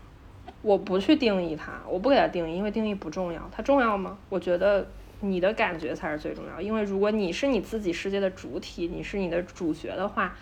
[0.61, 3.41] 我不去定义他，我不给他定义，因为定义不重要。
[3.51, 4.19] 他重要吗？
[4.29, 4.87] 我觉得
[5.21, 10.37] 你的感觉才是最重要，因为如果你是你自己世界的主体，你是你的主角的话，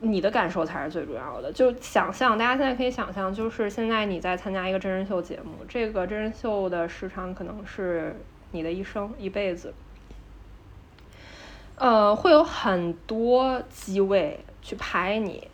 [0.00, 1.52] 你的感受才是最重要的。
[1.52, 8.14] 就想象，大家现在可以想象，就是现在你在参加一个真人秀节目，这个真人秀的时长可能是
[8.52, 9.74] 你的一生一辈子。
[11.76, 15.46] 呃，会有很多机位去拍你，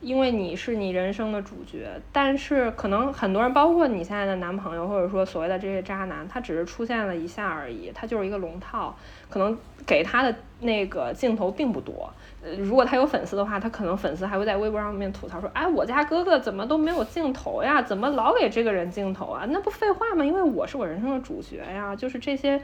[0.00, 2.00] 因为你是你人生的主角。
[2.12, 8.96] 但是可能很多人，包括你现在的男朋友，或者说所谓的这些渣男，他只是出现了一下而已，他就是一个龙套，
[9.28, 12.12] 可能给他的那个镜头并不多。
[12.58, 17.82] 如果他有粉丝的话，他可能粉丝还会在微博上面吐槽说：“哎，我家哥哥怎么都没有镜头呀？
[17.82, 19.44] 怎么老给这个人镜头啊？
[19.48, 20.24] 那不废话吗？
[20.24, 22.60] 因为我是我人生的主角呀， 就是这些。”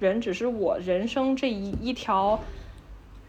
[0.00, 2.40] 人只是我人生这一一条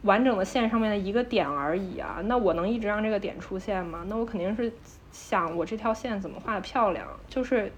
[0.03, 4.05] 完整的线上面的一个点而已啊，那我能一直让这个点出现吗？
[4.07, 4.71] 那我肯定是
[5.11, 7.05] 想我这条线怎么画的漂亮。
[7.27, 7.69] 就是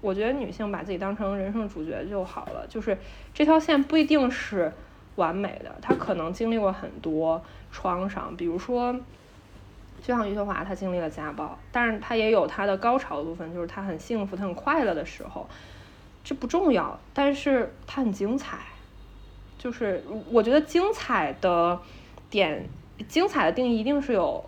[0.00, 2.66] 我觉得女性把自己当成人生主角就好了。
[2.68, 2.98] 就是
[3.32, 4.72] 这条线不一定是
[5.14, 7.40] 完美的，她可能经历过很多
[7.70, 8.92] 创伤，比如说
[10.02, 15.48] 就像余秀华，她经历了家暴，但是她也有她的高潮的部分，就是她很幸福、她很快乐的时候。
[16.22, 18.58] 这不重要，但是她很精彩。
[19.58, 21.80] 就是我觉得精彩的
[22.28, 22.66] 点，
[23.08, 24.44] 精彩的定义一定是有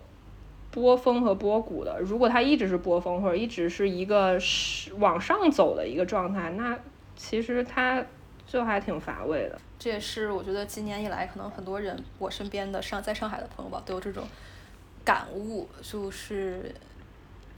[0.71, 1.99] 波峰和波谷的。
[1.99, 6.77] 如果它一直是波峰，或者一直是一个是往上走的一个状态，那
[7.15, 8.03] 其实它
[8.47, 9.59] 就还挺乏味的。
[9.83, 14.25] 这也是我觉得今年以来，可能很多人我身边的上在上海的朋友吧，都有这种
[15.03, 16.73] 感悟，就是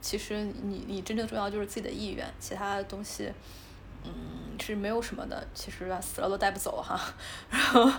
[0.02, 3.32] 其实你你真正重要就是自己的意愿，其他的东西。
[4.04, 7.00] 嗯，是没有什么的，其实啊，死了都带不走哈。
[7.52, 7.92] 然后，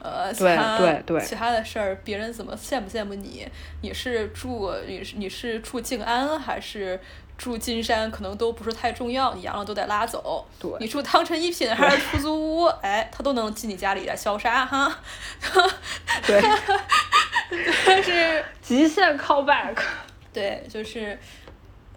[0.00, 3.46] 呃，其他其他的事儿，别人怎么羡慕羡慕你？
[3.82, 6.98] 你是住你是你是住静安还是
[7.36, 8.10] 住金山？
[8.10, 10.46] 可能都不是太重要，你养老都得拉走。
[10.58, 12.64] 对，你住汤臣一品还是出租屋？
[12.82, 14.98] 哎，他都能进你家里来消杀哈。
[16.26, 16.42] 对，
[17.86, 19.76] 但是极限 callback。
[20.32, 21.18] 对，就是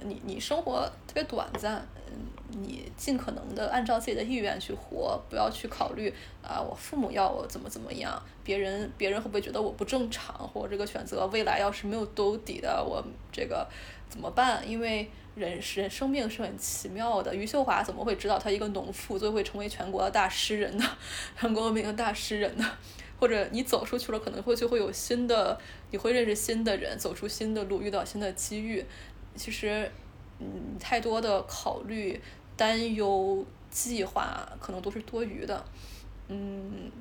[0.04, 1.76] 你你生活特别短暂。
[1.76, 6.12] 嗯你尽可能的按照自己的意愿去活，不要去考虑
[6.42, 13.68] 啊，我父母要我怎么怎么样，别人别人会不会觉得我不正常，或者这个选择未来要是没有兜底的，我这个
[14.10, 14.68] 怎么办？
[14.68, 15.08] 因为
[15.40, 17.34] 人人生命是很奇妙的。
[17.34, 20.86] 余秀华怎么会知道他一个农妇最后会成为全国的大诗人呢？
[21.40, 22.66] 全国名的大诗人呢？
[23.20, 25.60] 或者你走出去了，可能会就会有新的，
[25.92, 28.86] 你会认识新的人，走出新的路，遇到新的机遇。
[29.36, 29.90] 其实，
[30.40, 32.22] 嗯，太多的考虑。
[32.60, 35.64] 担忧、计划可能都是多余的，
[36.28, 36.92] 嗯，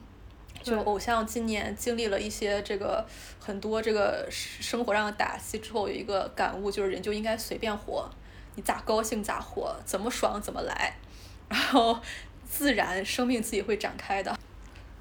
[0.62, 3.05] 就偶像今年经历了一些这个
[3.40, 8.09] 很多这个生活上的打击之后，有一个感悟，就是人就应该随便活，
[8.59, 10.93] 你咋高兴咋活，怎么爽怎么来，
[11.48, 11.97] 然后
[12.44, 14.36] 自然生命自己会展开的。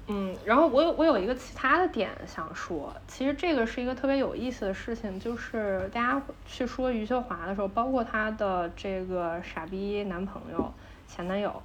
[0.06, 10.72] 嗯，然后我有我有一个其他的点想说，其实这个是一个特别有意思的事情，就是大家去说余秀华的时候，包括她的这个傻逼男朋友、
[11.08, 11.60] 前男友，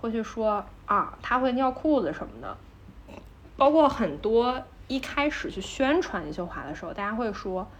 [0.00, 2.56] 会去说啊，他会尿裤子什么的，
[3.56, 7.70] 包括很多一开始去宣传余秀华的时候，大家会说，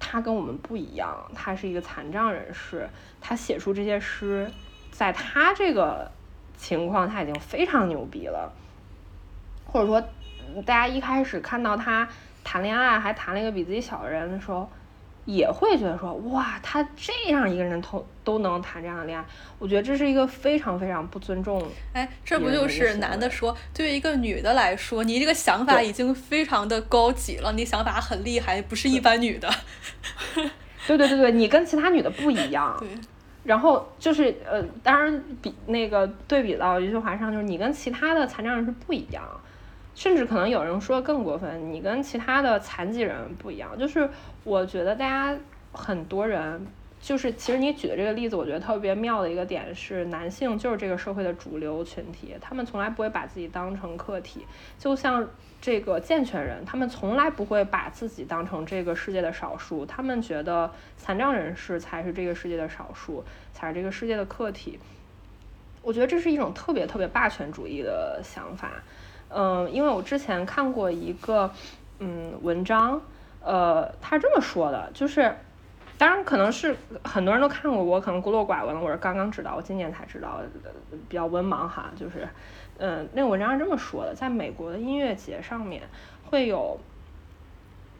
[0.00, 2.88] 他跟我们不一样，他是一个残障人士，
[3.20, 4.50] 他写出这些诗，
[4.90, 6.10] 在他这个。
[6.62, 8.52] 情况他已经非常牛逼了，
[9.64, 9.98] 或者说，
[10.66, 12.06] 大家一开始看到他
[12.44, 14.70] 谈恋爱还谈了一个比自己小的人的时候，
[15.34, 19.24] 也会觉得说哇，他这样一个人都都能谈这样的恋爱，
[19.58, 21.62] 我觉得这是一个非常非常不尊重。
[21.92, 29.48] 哎，这不就是男的说，对于一个女的来说，你这个想法已经非常的高级了，你想法很厉害，不是一般女的。
[30.86, 32.76] 对对对对，你跟其他女的不一样。
[32.80, 32.88] 对。
[33.42, 39.22] 然后就是呃，当然比那个对比到余秀华上，就是你跟其他的残障人是不一样，
[39.94, 43.78] 甚至可能有人说更过分，你跟其他的残疾人不一样。
[43.78, 44.08] 就是
[44.44, 45.38] 我觉得大家
[45.72, 46.66] 很多人，
[47.00, 54.46] 就是其实你举的这个例子，我觉得特别妙的一个点是，男性就是这个社会的主流群体，他们从来不会把自己当成客体，
[54.78, 55.28] 就像
[55.60, 63.22] 这个健全人，他们从来不会把自己当成这个世界的少数，他们觉得残障人士才是这个世界的少数，
[63.52, 64.78] 才是这个世界的客体。
[65.82, 68.70] 我觉得这是一种特别特别霸权主义的想法。
[69.28, 71.50] 嗯，因为我之前看过一个
[72.00, 73.00] 嗯文章，
[73.42, 75.34] 呃，他这么说的，就是，
[75.96, 80.40] 当然可能是很多人都看过，我可能孤陋寡闻了，我是刚刚知道，我今年才知道，
[81.08, 82.28] 比较文盲哈，就是，
[82.78, 85.82] 嗯，那个文章是这么说的，在美国的音乐节上面
[86.30, 86.78] 会有，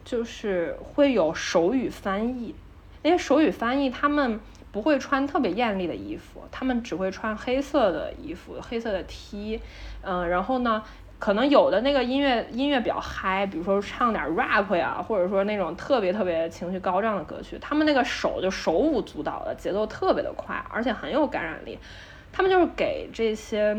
[0.05, 2.55] 就是会有手语翻译，
[3.03, 4.39] 那些手语翻译他们
[4.71, 9.61] 不会穿特别艳丽的衣服，他们只会穿黑色的衣服，黑色的 T，
[10.03, 10.85] 嗯，然后呢。
[11.21, 21.79] 可能有的那个音乐音乐比较嗨，比如说唱点 rap 呀，或者说那种特别特别情绪高涨的歌曲，他们那个手就手舞足蹈的，节奏特别的快，而且很有感染力。
[22.33, 23.77] 他们就是给这些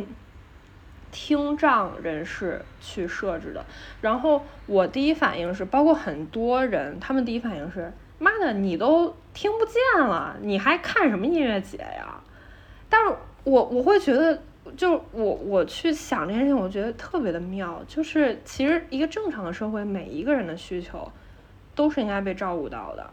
[1.11, 3.65] 听障人士去设置的。
[4.01, 12.21] 然后我第一反应是，包括很多人，他们第一反应是：妈的，你都听不见了，你还看什么音乐节呀？
[12.87, 13.15] 但是
[13.45, 14.43] 我我会觉得。
[14.75, 17.83] 就我我去想这件事情，我觉得特别的妙。
[17.87, 21.11] 就是其实一个正常的社会，每一个人的需求
[21.75, 23.09] 都是应该被照顾到的。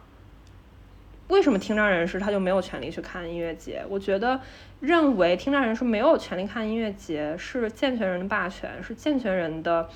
[1.28, 3.84] 为什么听障人士他就没有权利去看音乐节？
[3.90, 4.40] 我觉得
[4.80, 9.88] 认为听障人士没有权利看音乐节是健全人的霸权，是健全人的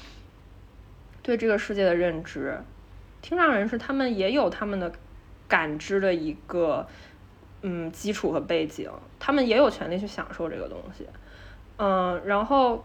[1.23, 2.59] 对这个世界的认知。
[3.23, 4.93] 听障人士他们也有他们的
[5.49, 6.87] 感知的一个
[7.63, 11.07] 嗯基础和背景，他们也有权利去享受这个东西。
[11.79, 12.85] 嗯，然后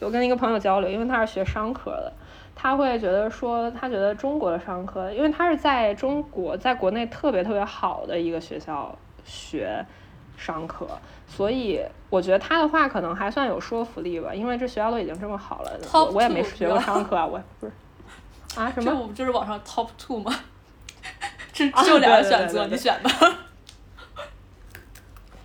[0.00, 2.12] 我跟一个朋友交流，因为他是学商科的，
[2.54, 9.84] 他会觉得说，他觉得中国的商科，因为他是在中国，在国内特别特别好的一个学校学
[10.36, 10.86] 商科，
[11.26, 11.80] 所以
[12.10, 17.72] 我觉得他的话可能还算有说服力吧，因为这学校都已经这么好了，我我也没学过商科啊，我不是
[18.60, 18.90] 啊什么？
[18.90, 20.34] 这不就是网上 top two 吗？
[21.52, 23.10] 这就两个选择，你选吧。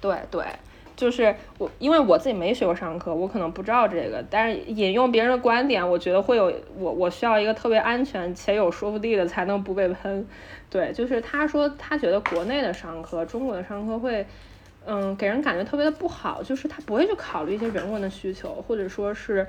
[0.02, 0.44] 对 对。
[1.00, 4.22] 就是我，因为我自己没学过商科，我可能不知道这个。
[4.30, 10.28] 但是引用别人的观点，我觉得会有我，我需要一个特别安全且有说服力的，才能不被喷。
[10.70, 14.28] 对，就是他说他觉得国内的商科，中国的商科会，
[14.86, 19.48] 嗯，给人感觉特别的不好，就是他不会去考虑一些人文的需求，或者说是。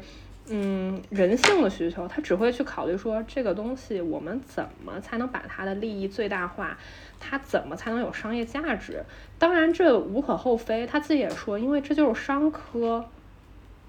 [0.52, 6.76] 嗯，人性的需求，他只会去考虑说这个东西我们怎么才能把它的利益最大化，
[7.20, 9.04] 它怎么才能有商业价值？
[9.38, 13.04] 当然这无可厚非，他自己也说，因为这就是商科，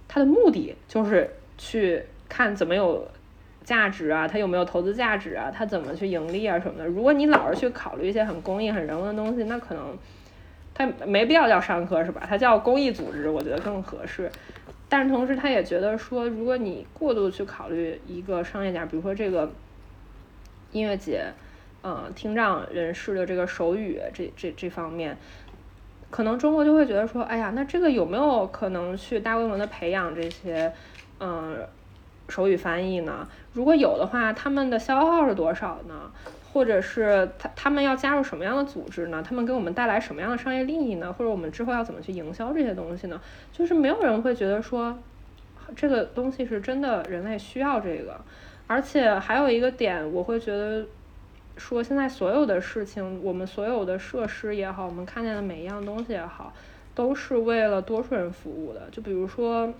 [0.07, 3.07] 它的目的就是去看怎么有
[3.63, 6.85] 价值啊，它有没有投资价值啊，它怎么去盈利啊什么的。
[6.85, 9.97] 如果你老是去考虑一些很公益、很人文的东西，那可能
[10.73, 12.23] 它没必要叫商科是吧？
[12.27, 14.29] 它叫公益组织，我觉得更合适。
[14.89, 19.49] 但是同时，他也觉得说，如果你过度去考虑一个商业价，比如说这个
[20.73, 21.27] 音乐节，
[21.81, 25.17] 呃，听障人士的这个手语这这这方面，
[26.09, 30.71] 可能中国就会觉得说，哎呀，那这个有没有可能去大规模的培养这些，
[31.19, 31.57] 嗯，
[32.29, 33.27] 手语翻译呢？
[33.53, 36.11] 如果有的话，他们的消耗是多少呢？
[36.53, 39.23] 或者是他他们要加入什么样的组织呢？
[39.25, 41.11] 他们给我们带来什么样的商业利益呢？
[41.11, 43.19] 或者我们之后要怎么去营销这些东西呢？
[43.53, 44.99] 就是没有人会觉得说
[45.75, 48.19] 这个东西是真的人类需要这个。
[48.67, 50.85] 而且还有一个点，我会觉得
[51.57, 56.53] 说现在所有的事情，我们所有的设施也好，我们看见的每一样东西也好，
[56.95, 58.89] 都是为了多数人服务的。
[58.91, 59.71] 就比如说，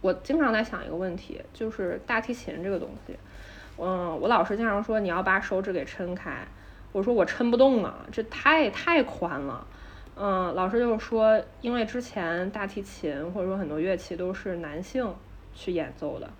[0.00, 3.16] 我经常在想一个问题，就是大提琴这个东西。
[3.78, 6.46] 嗯，我老师经常说你要把手指给撑开，
[6.92, 9.66] 我说我撑不动啊，这太太宽了。
[10.16, 15.14] 嗯，老师就是说，因为之前大提琴或者说很多乐器都是男性
[15.54, 16.30] 去演奏的，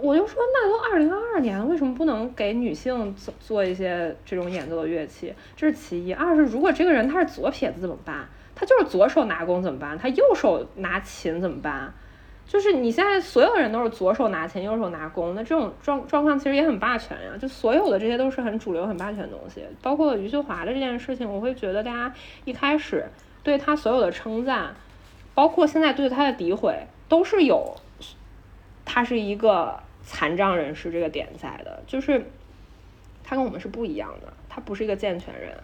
[0.00, 5.34] 我就说那都二零二二年了，为什么不能给女性做做一些这种演奏的乐器？
[5.56, 6.12] 这是其一。
[6.12, 8.26] 二是如果这个人他是左撇子怎么办？
[8.54, 9.98] 他就是左手拿弓怎么办？
[9.98, 11.92] 他右手拿琴怎么办？
[12.46, 17.32] 就是你现在所有人都是左手拿琴，右手拿弓，那这种状状况其实也很霸权呀。
[17.40, 22.12] 就所有的这些都是很主流、很霸权的东西，包括余秀华的这件事情，我会觉得大家
[22.44, 23.06] 一开始
[23.42, 24.74] 对他所有的称赞，
[25.34, 27.76] 包括现在对他的诋毁，都是有
[28.92, 32.26] 他是一个残障人士这个点在的，就是
[33.24, 35.56] 他跟我们是不一样的，他不是一个健全人，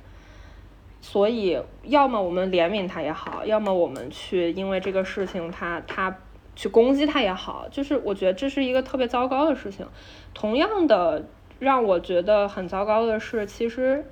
[1.03, 6.17] 所以要么我们怜悯他也好，要么我们去因为这个事情他他。
[6.57, 9.87] 去攻击他也好，就是我觉得这是一个特别糟糕的事情。
[10.35, 11.25] 同样的，
[11.61, 14.05] 让我觉得很糟糕的是，其实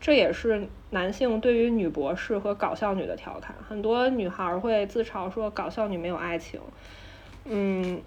[0.00, 3.54] 这也是男性对于女博士和搞笑女的调侃。
[3.68, 6.58] 很多女孩会自嘲说搞笑女没有爱情，
[7.44, 8.00] 嗯。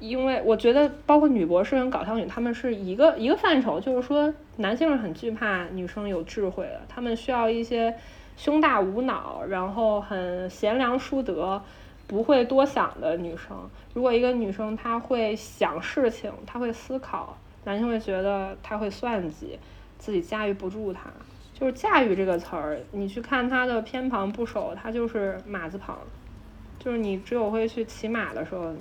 [0.00, 7.94] 因为我觉得，包括女博士跟搞笑女，他们是一个一个范畴，就是说，男性是很惧怕女生有智慧的，他们需要一些
[8.34, 11.62] 胸大无脑，然后很贤良淑德，
[12.06, 13.54] 不会多想的女生。
[13.92, 19.58] 如果一个女生她会想事情，她会思考，男性会觉得她会算计，
[19.98, 21.10] 自己驾驭不住她。
[21.52, 25.98] 就是驾驭这个词儿，你去看她的偏旁部首，它就是马字旁，
[26.78, 28.74] 就是你只有会去骑马的时候。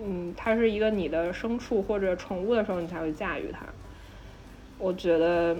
[0.00, 3.66] 嗯，它是一个你的牲畜或者宠物的时候，你才会驾驭它。
[4.78, 5.56] 我觉得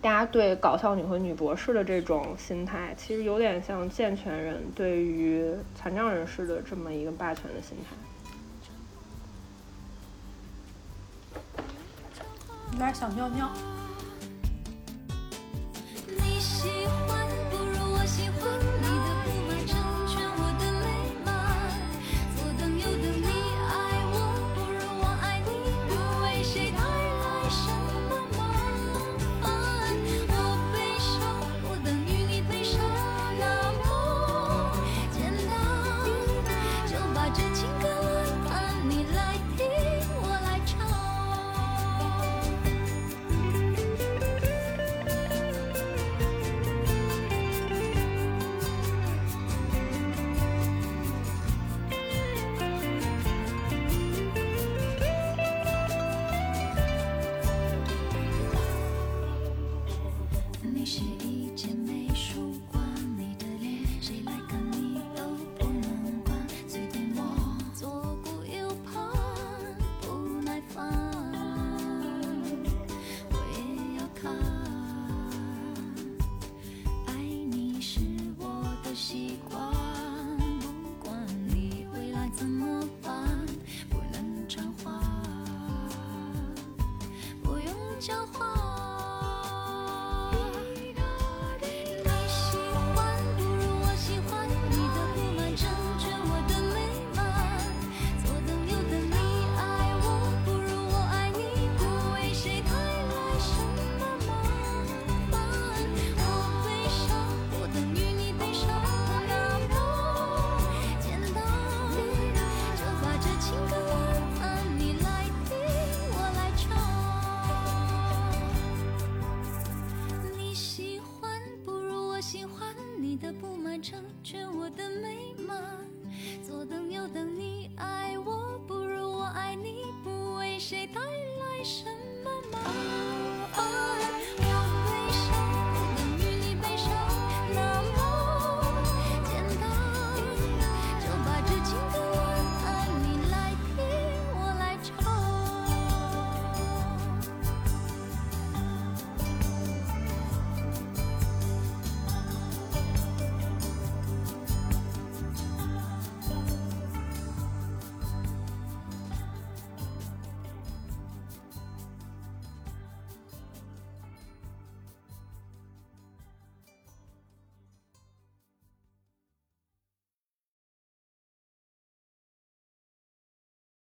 [0.00, 7.96] 大家对搞笑女和女博士的这种心态，其实有点像健全人对于残障人士的这么一个霸权的心态。
[12.72, 13.50] 有点想尿尿。
[16.06, 17.17] 成全我